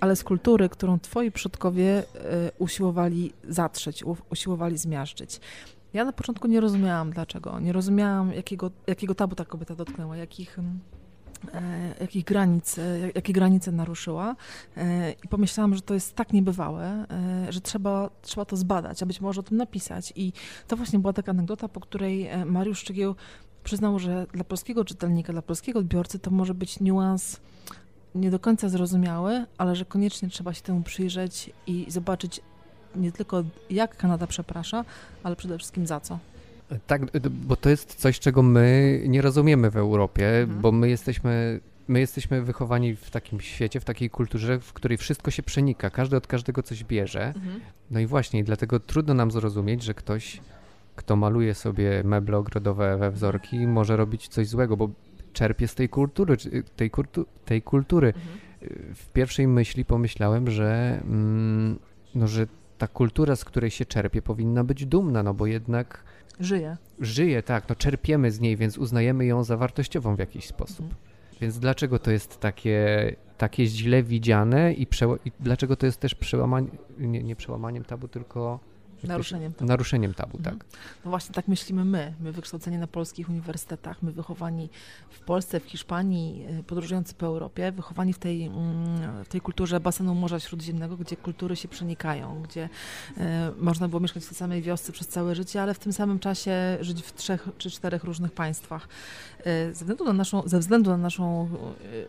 ale 0.00 0.16
z 0.16 0.24
kultury, 0.24 0.68
którą 0.68 0.98
twoi 0.98 1.30
przodkowie 1.30 2.00
y, 2.00 2.04
usiłowali 2.58 3.32
zatrzeć, 3.48 4.04
usiłowali 4.30 4.78
zmiażdżyć. 4.78 5.40
Ja 5.94 6.04
na 6.04 6.12
początku 6.12 6.48
nie 6.48 6.60
rozumiałam 6.60 7.10
dlaczego. 7.10 7.60
Nie 7.60 7.72
rozumiałam, 7.72 8.32
jakiego, 8.32 8.70
jakiego 8.86 9.14
tabu 9.14 9.34
ta 9.34 9.44
kobieta 9.44 9.74
dotknęła, 9.74 10.16
jakich 10.16 10.58
E, 11.54 11.94
jakich 12.00 12.24
granic, 12.24 12.78
e, 12.78 12.98
jakie 13.14 13.32
granice 13.32 13.72
naruszyła 13.72 14.36
e, 14.76 15.12
i 15.12 15.28
pomyślałam, 15.28 15.74
że 15.74 15.80
to 15.80 15.94
jest 15.94 16.14
tak 16.14 16.32
niebywałe, 16.32 17.06
że 17.48 17.60
trzeba, 17.60 18.10
trzeba 18.22 18.44
to 18.44 18.56
zbadać, 18.56 19.02
a 19.02 19.06
być 19.06 19.20
może 19.20 19.40
o 19.40 19.42
tym 19.42 19.56
napisać. 19.56 20.12
I 20.16 20.32
to 20.68 20.76
właśnie 20.76 20.98
była 20.98 21.12
taka 21.12 21.30
anegdota, 21.30 21.68
po 21.68 21.80
której 21.80 22.28
Mariusz 22.46 22.78
Szczygieł 22.78 23.14
przyznał, 23.64 23.98
że 23.98 24.26
dla 24.32 24.44
polskiego 24.44 24.84
czytelnika, 24.84 25.32
dla 25.32 25.42
polskiego 25.42 25.78
odbiorcy 25.78 26.18
to 26.18 26.30
może 26.30 26.54
być 26.54 26.80
niuans 26.80 27.40
nie 28.14 28.30
do 28.30 28.38
końca 28.38 28.68
zrozumiały, 28.68 29.46
ale 29.58 29.76
że 29.76 29.84
koniecznie 29.84 30.28
trzeba 30.28 30.54
się 30.54 30.62
temu 30.62 30.82
przyjrzeć 30.82 31.50
i 31.66 31.86
zobaczyć 31.88 32.40
nie 32.96 33.12
tylko 33.12 33.44
jak 33.70 33.96
Kanada 33.96 34.26
przeprasza, 34.26 34.84
ale 35.22 35.36
przede 35.36 35.58
wszystkim 35.58 35.86
za 35.86 36.00
co. 36.00 36.18
Tak, 36.86 37.02
bo 37.30 37.56
to 37.56 37.70
jest 37.70 37.94
coś, 37.94 38.20
czego 38.20 38.42
my 38.42 39.00
nie 39.08 39.22
rozumiemy 39.22 39.70
w 39.70 39.76
Europie, 39.76 40.40
mhm. 40.40 40.60
bo 40.60 40.72
my 40.72 40.88
jesteśmy, 40.88 41.60
my 41.88 42.00
jesteśmy 42.00 42.42
wychowani 42.42 42.96
w 42.96 43.10
takim 43.10 43.40
świecie, 43.40 43.80
w 43.80 43.84
takiej 43.84 44.10
kulturze, 44.10 44.60
w 44.60 44.72
której 44.72 44.98
wszystko 44.98 45.30
się 45.30 45.42
przenika, 45.42 45.90
każdy 45.90 46.16
od 46.16 46.26
każdego 46.26 46.62
coś 46.62 46.84
bierze. 46.84 47.26
Mhm. 47.26 47.60
No 47.90 48.00
i 48.00 48.06
właśnie, 48.06 48.44
dlatego 48.44 48.80
trudno 48.80 49.14
nam 49.14 49.30
zrozumieć, 49.30 49.82
że 49.82 49.94
ktoś, 49.94 50.40
kto 50.96 51.16
maluje 51.16 51.54
sobie 51.54 52.02
meble 52.04 52.36
ogrodowe 52.36 52.96
we 52.96 53.10
wzorki, 53.10 53.66
może 53.66 53.96
robić 53.96 54.28
coś 54.28 54.48
złego, 54.48 54.76
bo 54.76 54.90
czerpie 55.32 55.68
z 55.68 55.74
tej 55.74 55.88
kultury, 55.88 56.36
tej, 56.76 56.90
kultu, 56.90 57.26
tej 57.44 57.62
kultury. 57.62 58.06
Mhm. 58.06 58.38
W 58.94 59.08
pierwszej 59.08 59.48
myśli 59.48 59.84
pomyślałem, 59.84 60.50
że, 60.50 61.00
mm, 61.04 61.78
no, 62.14 62.28
że 62.28 62.46
ta 62.84 62.88
kultura, 62.88 63.36
z 63.36 63.44
której 63.44 63.70
się 63.70 63.84
czerpie, 63.84 64.22
powinna 64.22 64.64
być 64.64 64.86
dumna, 64.86 65.22
no 65.22 65.34
bo 65.34 65.46
jednak 65.46 66.04
Żyje. 66.40 66.76
Żyje, 67.00 67.42
tak, 67.42 67.68
no 67.68 67.74
czerpiemy 67.74 68.30
z 68.30 68.40
niej, 68.40 68.56
więc 68.56 68.78
uznajemy 68.78 69.26
ją 69.26 69.44
za 69.44 69.56
wartościową 69.56 70.16
w 70.16 70.18
jakiś 70.18 70.46
sposób. 70.46 70.80
Mhm. 70.80 70.96
Więc 71.40 71.58
dlaczego 71.58 71.98
to 71.98 72.10
jest 72.10 72.40
takie, 72.40 73.16
takie 73.38 73.66
źle 73.66 74.02
widziane 74.02 74.72
i, 74.72 74.86
i 75.24 75.32
dlaczego 75.40 75.76
to 75.76 75.86
jest 75.86 76.00
też 76.00 76.14
przełamanie, 76.14 76.68
nie, 76.98 77.22
nie 77.22 77.36
przełamaniem 77.36 77.84
tabu, 77.84 78.08
tylko 78.08 78.60
Naruszeniem 79.04 79.52
tabu. 79.52 79.68
Naruszeniem 79.68 80.14
tabu, 80.14 80.36
mhm. 80.36 80.58
tak. 80.58 80.66
No 81.04 81.10
właśnie 81.10 81.34
tak 81.34 81.48
myślimy 81.48 81.84
my, 81.84 82.14
my 82.20 82.32
wykształceni 82.32 82.78
na 82.78 82.86
polskich 82.86 83.28
uniwersytetach, 83.28 84.02
my 84.02 84.12
wychowani 84.12 84.68
w 85.10 85.20
Polsce, 85.20 85.60
w 85.60 85.64
Hiszpanii, 85.64 86.46
y, 86.60 86.62
podróżujący 86.62 87.14
po 87.14 87.26
Europie, 87.26 87.72
wychowani 87.72 88.12
w 88.12 88.18
tej, 88.18 88.46
mm, 88.46 89.24
w 89.24 89.28
tej 89.28 89.40
kulturze 89.40 89.80
basenu 89.80 90.14
Morza 90.14 90.40
Śródziemnego, 90.40 90.96
gdzie 90.96 91.16
kultury 91.16 91.56
się 91.56 91.68
przenikają, 91.68 92.42
gdzie 92.42 92.68
e, 93.18 93.52
można 93.58 93.88
było 93.88 94.00
mieszkać 94.00 94.24
w 94.24 94.28
tej 94.28 94.36
samej 94.36 94.62
wiosce 94.62 94.92
przez 94.92 95.08
całe 95.08 95.34
życie, 95.34 95.62
ale 95.62 95.74
w 95.74 95.78
tym 95.78 95.92
samym 95.92 96.18
czasie 96.18 96.78
żyć 96.80 97.02
w 97.02 97.14
trzech 97.14 97.48
czy 97.58 97.70
czterech 97.70 98.04
różnych 98.04 98.32
państwach. 98.32 98.88
E, 99.40 99.66
ze 99.66 99.72
względu 99.72 100.04
na 100.04 100.12
naszą, 100.12 100.42
ze 100.46 100.58
względu 100.58 100.90
na 100.90 100.96
naszą 100.96 101.48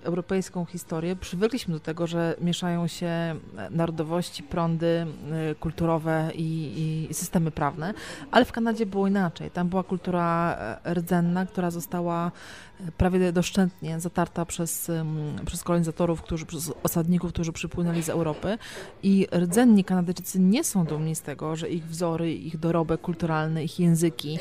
europejską 0.04 0.66
historię 0.66 1.16
przywykliśmy 1.16 1.74
do 1.74 1.80
tego, 1.80 2.08
że 2.08 2.36
mieszają 2.42 2.88
się 2.88 3.36
narodowości, 3.72 4.44
prądy 4.44 5.08
kulturowe 5.60 6.32
i, 6.36 6.74
i 6.78 6.85
systemy 7.12 7.52
prawne, 7.52 7.94
ale 8.32 8.46
w 8.46 8.52
Kanadzie 8.52 8.86
było 8.86 9.08
inaczej. 9.08 9.52
Tam 9.52 9.70
była 9.70 9.84
kultura 9.84 10.58
e, 10.84 10.94
rdzenna, 10.94 11.46
która 11.46 11.72
została 11.72 12.32
e, 12.80 12.92
prawie 12.92 13.32
doszczętnie 13.32 14.00
zatarta 14.00 14.46
przez, 14.46 14.92
przez 15.46 15.64
kolonizatorów, 15.64 16.22
którzy, 16.22 16.46
przez 16.46 16.74
osadników, 16.84 17.34
którzy 17.34 17.52
przypłynęli 17.52 18.04
z 18.04 18.10
Europy 18.10 18.58
i 19.04 19.28
rdzenni 19.40 19.84
Kanadyjczycy 19.84 20.40
nie 20.40 20.64
są 20.64 20.86
dumni 20.86 21.16
z 21.16 21.22
tego, 21.22 21.56
że 21.56 21.70
ich 21.70 21.86
wzory, 21.88 22.34
ich 22.34 22.58
dorobek 22.58 23.02
kulturalny, 23.02 23.64
ich 23.64 23.80
języki, 23.80 24.40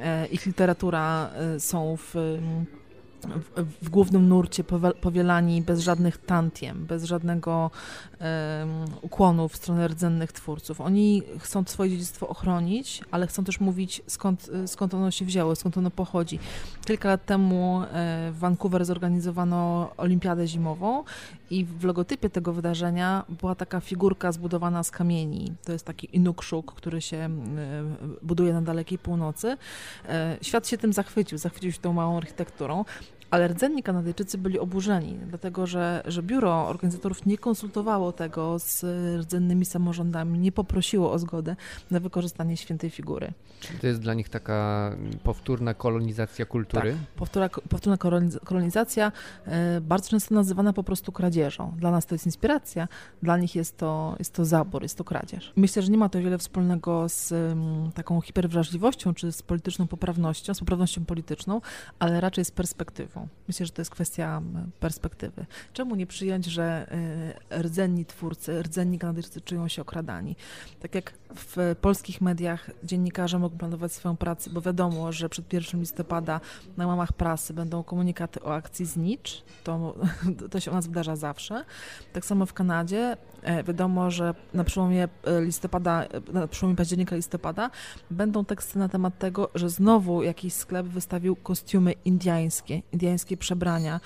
e, 0.00 0.26
ich 0.26 0.46
literatura 0.46 1.30
są 1.58 1.96
w 1.96 2.14
w, 3.82 3.88
głównym 3.90 4.28
nurcie 4.28 4.64
powielani 5.00 5.62
bez 5.62 5.80
żadnych 5.80 6.18
tantiem, 6.18 6.86
bez 6.86 7.04
żadnego 7.04 7.70
um, 8.20 8.28
ukłonu 9.02 9.48
w 9.48 9.56
stronę 9.56 9.88
rdzennych 9.88 10.32
twórców. 10.32 10.80
Oni 10.80 11.22
chcą 11.38 11.64
swoje 11.66 11.90
dziedzictwo 11.90 12.28
ochronić, 12.28 13.00
ale 13.10 13.26
chcą 13.26 13.44
też 13.44 13.60
mówić 13.60 14.02
skąd, 14.06 14.50
skąd 14.66 14.94
ono 14.94 15.10
się 15.10 15.24
wzięło, 15.24 15.56
skąd 15.56 15.78
ono 15.78 15.90
pochodzi. 15.90 16.38
Kilka 16.86 17.08
lat 17.08 17.24
temu 17.24 17.82
e, 17.82 17.86
w 18.32 18.38
Vancouver 18.38 18.84
zorganizowano 18.84 19.90
olimpiadę 19.96 20.46
zimową 20.46 21.04
i 21.50 21.64
w 21.64 21.84
logotypie 21.84 22.30
tego 22.30 22.52
wydarzenia 22.52 23.24
była 23.40 23.54
taka 23.54 23.80
figurka 23.80 24.32
zbudowana 24.32 24.82
z 24.82 24.90
kamieni. 24.90 25.52
To 25.64 25.72
jest 25.72 25.84
taki 25.84 26.16
inukszuk, 26.16 26.74
który 26.74 27.00
się 27.00 27.30
buduje 28.22 28.52
na 28.52 28.62
dalekiej 28.62 28.98
północy. 28.98 29.56
E, 30.08 30.36
świat 30.42 30.68
się 30.68 30.78
tym 30.78 30.92
zachwycił, 30.92 31.38
zachwycił 31.38 31.72
się 31.72 31.78
tą 31.78 31.92
małą 31.92 32.16
architekturą. 32.16 32.84
Ale 33.30 33.48
rdzenni 33.48 33.82
Kanadyjczycy 33.82 34.38
byli 34.38 34.58
oburzeni, 34.58 35.18
dlatego 35.28 35.66
że, 35.66 36.02
że 36.06 36.22
biuro 36.22 36.68
organizatorów 36.68 37.26
nie 37.26 37.38
konsultowało 37.38 38.12
tego 38.12 38.58
z 38.58 38.84
rdzennymi 39.20 39.64
samorządami, 39.64 40.38
nie 40.38 40.52
poprosiło 40.52 41.12
o 41.12 41.18
zgodę 41.18 41.56
na 41.90 42.00
wykorzystanie 42.00 42.56
świętej 42.56 42.90
figury. 42.90 43.32
Czyli 43.60 43.78
to 43.78 43.86
jest 43.86 44.00
dla 44.00 44.14
nich 44.14 44.28
taka 44.28 44.90
powtórna 45.22 45.74
kolonizacja 45.74 46.46
kultury? 46.46 46.92
Tak, 46.92 47.10
powtórna, 47.16 47.48
powtórna 47.48 47.98
kolonizacja, 48.44 49.12
e, 49.46 49.80
bardzo 49.80 50.10
często 50.10 50.34
nazywana 50.34 50.72
po 50.72 50.84
prostu 50.84 51.12
kradzieżą. 51.12 51.74
Dla 51.76 51.90
nas 51.90 52.06
to 52.06 52.14
jest 52.14 52.26
inspiracja, 52.26 52.88
dla 53.22 53.36
nich 53.36 53.54
jest 53.54 53.76
to, 53.76 54.16
jest 54.18 54.34
to 54.34 54.44
zabór, 54.44 54.82
jest 54.82 54.98
to 54.98 55.04
kradzież. 55.04 55.52
Myślę, 55.56 55.82
że 55.82 55.88
nie 55.88 55.98
ma 55.98 56.08
to 56.08 56.20
wiele 56.20 56.38
wspólnego 56.38 57.08
z 57.08 57.34
taką 57.94 58.20
hiperwrażliwością, 58.20 59.14
czy 59.14 59.32
z 59.32 59.42
polityczną 59.42 59.86
poprawnością, 59.86 60.54
z 60.54 60.58
poprawnością 60.58 61.04
polityczną, 61.04 61.60
ale 61.98 62.20
raczej 62.20 62.44
z 62.44 62.50
perspektywą. 62.50 63.17
Myślę, 63.48 63.66
że 63.66 63.72
to 63.72 63.80
jest 63.80 63.90
kwestia 63.90 64.42
perspektywy. 64.80 65.46
Czemu 65.72 65.94
nie 65.94 66.06
przyjąć, 66.06 66.46
że 66.46 66.94
y, 67.52 67.62
rdzenni 67.62 68.04
twórcy, 68.04 68.62
rdzenni 68.62 68.98
Kanadyjczycy 68.98 69.40
czują 69.40 69.68
się 69.68 69.82
okradani? 69.82 70.36
Tak 70.80 70.94
jak 70.94 71.12
w 71.34 71.76
polskich 71.80 72.20
mediach 72.20 72.70
dziennikarze 72.84 73.38
mogą 73.38 73.58
planować 73.58 73.92
swoją 73.92 74.16
pracę, 74.16 74.50
bo 74.50 74.60
wiadomo, 74.60 75.12
że 75.12 75.28
przed 75.28 75.52
1 75.52 75.80
listopada 75.80 76.40
na 76.76 76.86
łamach 76.86 77.12
prasy 77.12 77.54
będą 77.54 77.82
komunikaty 77.82 78.42
o 78.42 78.54
akcji 78.54 78.86
Znicz, 78.86 79.44
to, 79.64 79.94
to 80.50 80.60
się 80.60 80.70
u 80.70 80.74
nas 80.74 80.86
wydarza 80.86 81.16
zawsze. 81.16 81.64
Tak 82.12 82.24
samo 82.24 82.46
w 82.46 82.52
Kanadzie 82.52 83.16
e, 83.42 83.64
wiadomo, 83.64 84.10
że 84.10 84.34
na 84.54 84.64
przełomie 84.64 85.08
e, 85.24 85.40
listopada, 85.40 86.04
e, 86.04 86.32
na 86.32 86.48
przełomie 86.48 86.76
października 86.76 87.16
listopada 87.16 87.70
będą 88.10 88.44
teksty 88.44 88.78
na 88.78 88.88
temat 88.88 89.18
tego, 89.18 89.50
że 89.54 89.70
znowu 89.70 90.22
jakiś 90.22 90.54
sklep 90.54 90.86
wystawił 90.86 91.36
kostiumy 91.36 91.92
indiańskie, 92.04 92.82
indiańskie 92.92 93.07
przebrania 93.38 94.00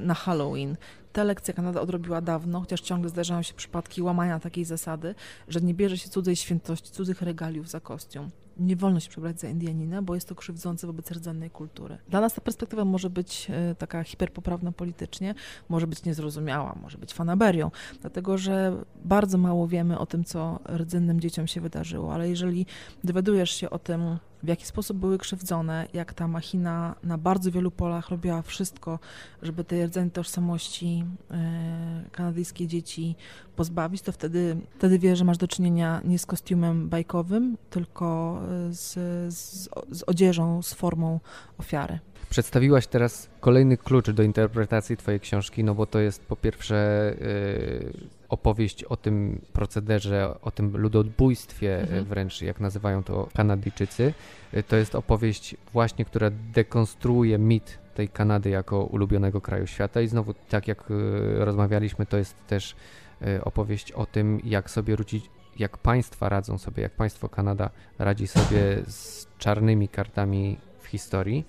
na 0.00 0.14
Halloween. 0.14 0.76
Te 1.12 1.24
lekcje 1.24 1.54
Kanada 1.54 1.80
odrobiła 1.80 2.20
dawno, 2.20 2.60
chociaż 2.60 2.80
ciągle 2.80 3.10
zdarzają 3.10 3.42
się 3.42 3.54
przypadki 3.54 4.02
łamania 4.02 4.40
takiej 4.40 4.64
zasady, 4.64 5.14
że 5.48 5.60
nie 5.60 5.74
bierze 5.74 5.98
się 5.98 6.08
cudzej 6.08 6.36
świętości, 6.36 6.90
cudzych 6.90 7.22
regaliów 7.22 7.68
za 7.68 7.80
kostium. 7.80 8.30
nie 8.56 8.76
wolno 8.76 9.00
się 9.00 9.10
przebrać 9.10 9.40
za 9.40 9.48
Indianina, 9.48 10.02
bo 10.02 10.14
jest 10.14 10.28
to 10.28 10.34
krzywdzące 10.34 10.86
wobec 10.86 11.10
rdzennej 11.10 11.50
kultury. 11.50 11.98
Dla 12.08 12.20
nas 12.20 12.34
ta 12.34 12.40
perspektywa 12.40 12.84
może 12.84 13.10
być 13.10 13.46
e, 13.50 13.74
taka 13.74 14.04
hiperpoprawna 14.04 14.72
politycznie, 14.72 15.34
może 15.68 15.86
być 15.86 16.04
niezrozumiała, 16.04 16.78
może 16.82 16.98
być 16.98 17.14
fanaberią, 17.14 17.70
dlatego 18.00 18.38
że 18.38 18.84
bardzo 19.04 19.38
mało 19.38 19.68
wiemy 19.68 19.98
o 19.98 20.06
tym, 20.06 20.24
co 20.24 20.60
rdzennym 20.76 21.20
dzieciom 21.20 21.46
się 21.46 21.60
wydarzyło, 21.60 22.14
ale 22.14 22.28
jeżeli 22.28 22.66
dowiadujesz 23.04 23.50
się 23.50 23.70
o 23.70 23.78
tym, 23.78 24.18
w 24.42 24.48
jaki 24.48 24.66
sposób 24.66 24.98
były 24.98 25.18
krzywdzone, 25.18 25.86
jak 25.92 26.14
ta 26.14 26.28
machina 26.28 26.94
na 27.02 27.18
bardzo 27.18 27.50
wielu 27.50 27.70
polach 27.70 28.08
robiła 28.08 28.42
wszystko, 28.42 28.98
żeby 29.42 29.64
tej 29.64 29.86
rdzennej 29.86 30.10
tożsamości 30.10 31.04
e, 31.30 32.04
kanadyjskie 32.12 32.66
dzieci 32.66 33.14
pozbawić, 33.56 34.02
to 34.02 34.12
wtedy, 34.12 34.56
wtedy 34.78 34.98
wiesz, 34.98 35.18
że 35.18 35.24
masz 35.24 35.38
do 35.38 35.48
czynienia 35.48 36.00
nie 36.04 36.18
z 36.18 36.26
kostiumem 36.26 36.88
bajkowym, 36.88 37.56
tylko 37.70 38.38
e, 38.68 38.72
z, 38.72 38.94
z, 39.34 39.68
z 39.90 40.02
odzieżą, 40.02 40.62
z 40.62 40.74
formą 40.74 41.20
ofiary. 41.58 41.98
Przedstawiłaś 42.30 42.86
teraz 42.86 43.28
kolejny 43.40 43.76
klucz 43.76 44.10
do 44.10 44.22
interpretacji 44.22 44.96
Twojej 44.96 45.20
książki, 45.20 45.64
no 45.64 45.74
bo 45.74 45.86
to 45.86 45.98
jest 45.98 46.24
po 46.26 46.36
pierwsze 46.36 47.14
yy, 47.20 47.92
opowieść 48.28 48.84
o 48.84 48.96
tym 48.96 49.40
procederze, 49.52 50.34
o 50.42 50.50
tym 50.50 50.76
ludobójstwie 50.76 51.80
Mhm. 51.80 52.04
wręcz, 52.04 52.42
jak 52.42 52.60
nazywają 52.60 53.02
to 53.02 53.28
Kanadyjczycy. 53.34 54.12
Yy, 54.52 54.62
To 54.62 54.76
jest 54.76 54.94
opowieść 54.94 55.56
właśnie, 55.72 56.04
która 56.04 56.30
dekonstruuje 56.54 57.38
mit 57.38 57.78
tej 57.94 58.08
Kanady 58.08 58.50
jako 58.50 58.84
ulubionego 58.84 59.40
kraju 59.40 59.66
świata 59.66 60.00
i 60.00 60.08
znowu, 60.08 60.34
tak 60.48 60.68
jak 60.68 60.84
yy, 60.90 61.44
rozmawialiśmy, 61.44 62.06
to 62.06 62.16
jest 62.16 62.46
też 62.46 62.76
yy, 63.20 63.44
opowieść 63.44 63.92
o 63.92 64.06
tym, 64.06 64.40
jak 64.44 64.70
sobie 64.70 64.94
wrócić, 64.96 65.30
jak 65.58 65.78
państwa 65.78 66.28
radzą 66.28 66.58
sobie, 66.58 66.82
jak 66.82 66.92
państwo 66.92 67.28
Kanada 67.28 67.70
radzi 67.98 68.26
sobie 68.26 68.82
z 68.86 69.26
czarnymi 69.38 69.88
kartami 69.88 70.56
w 70.80 70.86
historii. 70.86 71.46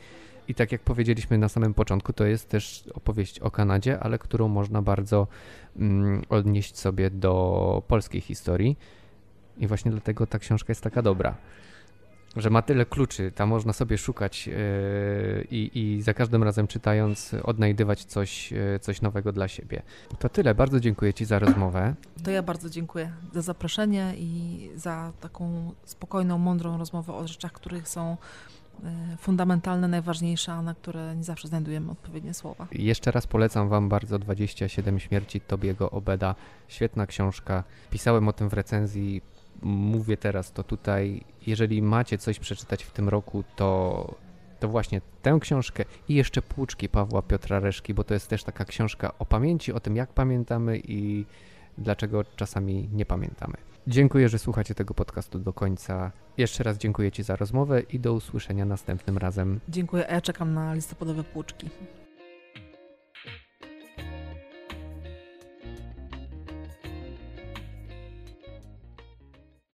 I 0.47 0.55
tak 0.55 0.71
jak 0.71 0.81
powiedzieliśmy 0.81 1.37
na 1.37 1.49
samym 1.49 1.73
początku, 1.73 2.13
to 2.13 2.25
jest 2.25 2.49
też 2.49 2.83
opowieść 2.93 3.39
o 3.39 3.51
Kanadzie, 3.51 3.99
ale 3.99 4.19
którą 4.19 4.47
można 4.47 4.81
bardzo 4.81 5.27
mm, 5.77 6.21
odnieść 6.29 6.77
sobie 6.77 7.09
do 7.09 7.83
polskiej 7.87 8.21
historii. 8.21 8.77
I 9.57 9.67
właśnie 9.67 9.91
dlatego 9.91 10.27
ta 10.27 10.39
książka 10.39 10.71
jest 10.71 10.81
taka 10.81 11.01
dobra. 11.01 11.35
Że 12.35 12.49
ma 12.49 12.61
tyle 12.61 12.85
kluczy, 12.85 13.31
tam 13.31 13.49
można 13.49 13.73
sobie 13.73 13.97
szukać 13.97 14.47
yy, 14.47 14.53
i, 15.51 15.99
za 16.01 16.13
każdym 16.13 16.43
razem 16.43 16.67
czytając 16.67 17.33
odnajdywać 17.43 18.05
coś, 18.05 18.51
yy, 18.51 18.79
coś 18.81 19.01
nowego 19.01 19.31
dla 19.31 19.47
siebie. 19.47 19.81
To 20.19 20.29
tyle, 20.29 20.55
bardzo 20.55 20.79
dziękuję 20.79 21.13
Ci 21.13 21.25
za 21.25 21.39
rozmowę. 21.39 21.95
To 22.23 22.31
ja 22.31 22.43
bardzo 22.43 22.69
dziękuję 22.69 23.11
za 23.33 23.41
zaproszenie 23.41 24.13
i 24.17 24.69
za 24.75 25.13
taką 25.19 25.71
spokojną, 25.85 26.37
mądrą 26.37 26.77
rozmowę 26.77 27.13
o 27.13 27.27
rzeczach, 27.27 27.51
których 27.51 27.87
są 27.87 28.17
fundamentalne, 29.17 29.87
najważniejsze, 29.87 30.53
a 30.53 30.61
na 30.61 30.75
które 30.75 31.15
nie 31.15 31.23
zawsze 31.23 31.47
znajdujemy 31.47 31.91
odpowiednie 31.91 32.33
słowa. 32.33 32.67
Jeszcze 32.71 33.11
raz 33.11 33.27
polecam 33.27 33.69
Wam 33.69 33.89
bardzo 33.89 34.19
27 34.19 34.99
śmierci 34.99 35.41
Tobiego 35.41 35.91
Obeda. 35.91 36.35
Świetna 36.67 37.07
książka. 37.07 37.63
Pisałem 37.89 38.27
o 38.27 38.33
tym 38.33 38.49
w 38.49 38.53
recenzji. 38.53 39.21
Mówię 39.61 40.17
teraz 40.17 40.51
to 40.51 40.63
tutaj. 40.63 41.23
Jeżeli 41.47 41.81
macie 41.81 42.17
coś 42.17 42.39
przeczytać 42.39 42.83
w 42.83 42.91
tym 42.91 43.09
roku, 43.09 43.43
to, 43.55 44.15
to 44.59 44.67
właśnie 44.67 45.01
tę 45.21 45.37
książkę 45.41 45.85
i 46.09 46.15
jeszcze 46.15 46.41
Płuczki 46.41 46.89
Pawła 46.89 47.21
Piotra 47.21 47.59
Reszki, 47.59 47.93
bo 47.93 48.03
to 48.03 48.13
jest 48.13 48.27
też 48.27 48.43
taka 48.43 48.65
książka 48.65 49.11
o 49.19 49.25
pamięci, 49.25 49.73
o 49.73 49.79
tym 49.79 49.95
jak 49.95 50.13
pamiętamy 50.13 50.81
i 50.87 51.25
dlaczego 51.77 52.23
czasami 52.23 52.89
nie 52.93 53.05
pamiętamy. 53.05 53.57
Dziękuję, 53.89 54.29
że 54.29 54.39
słuchacie 54.39 54.75
tego 54.75 54.93
podcastu 54.93 55.39
do 55.39 55.53
końca. 55.53 56.11
Jeszcze 56.37 56.63
raz 56.63 56.77
dziękuję 56.77 57.11
Ci 57.11 57.23
za 57.23 57.35
rozmowę 57.35 57.81
i 57.81 57.99
do 57.99 58.13
usłyszenia 58.13 58.65
następnym 58.65 59.17
razem. 59.17 59.59
Dziękuję, 59.69 60.09
a 60.09 60.13
ja 60.13 60.21
czekam 60.21 60.53
na 60.53 60.73
listopadowe 60.73 61.23
płuczki. 61.23 61.69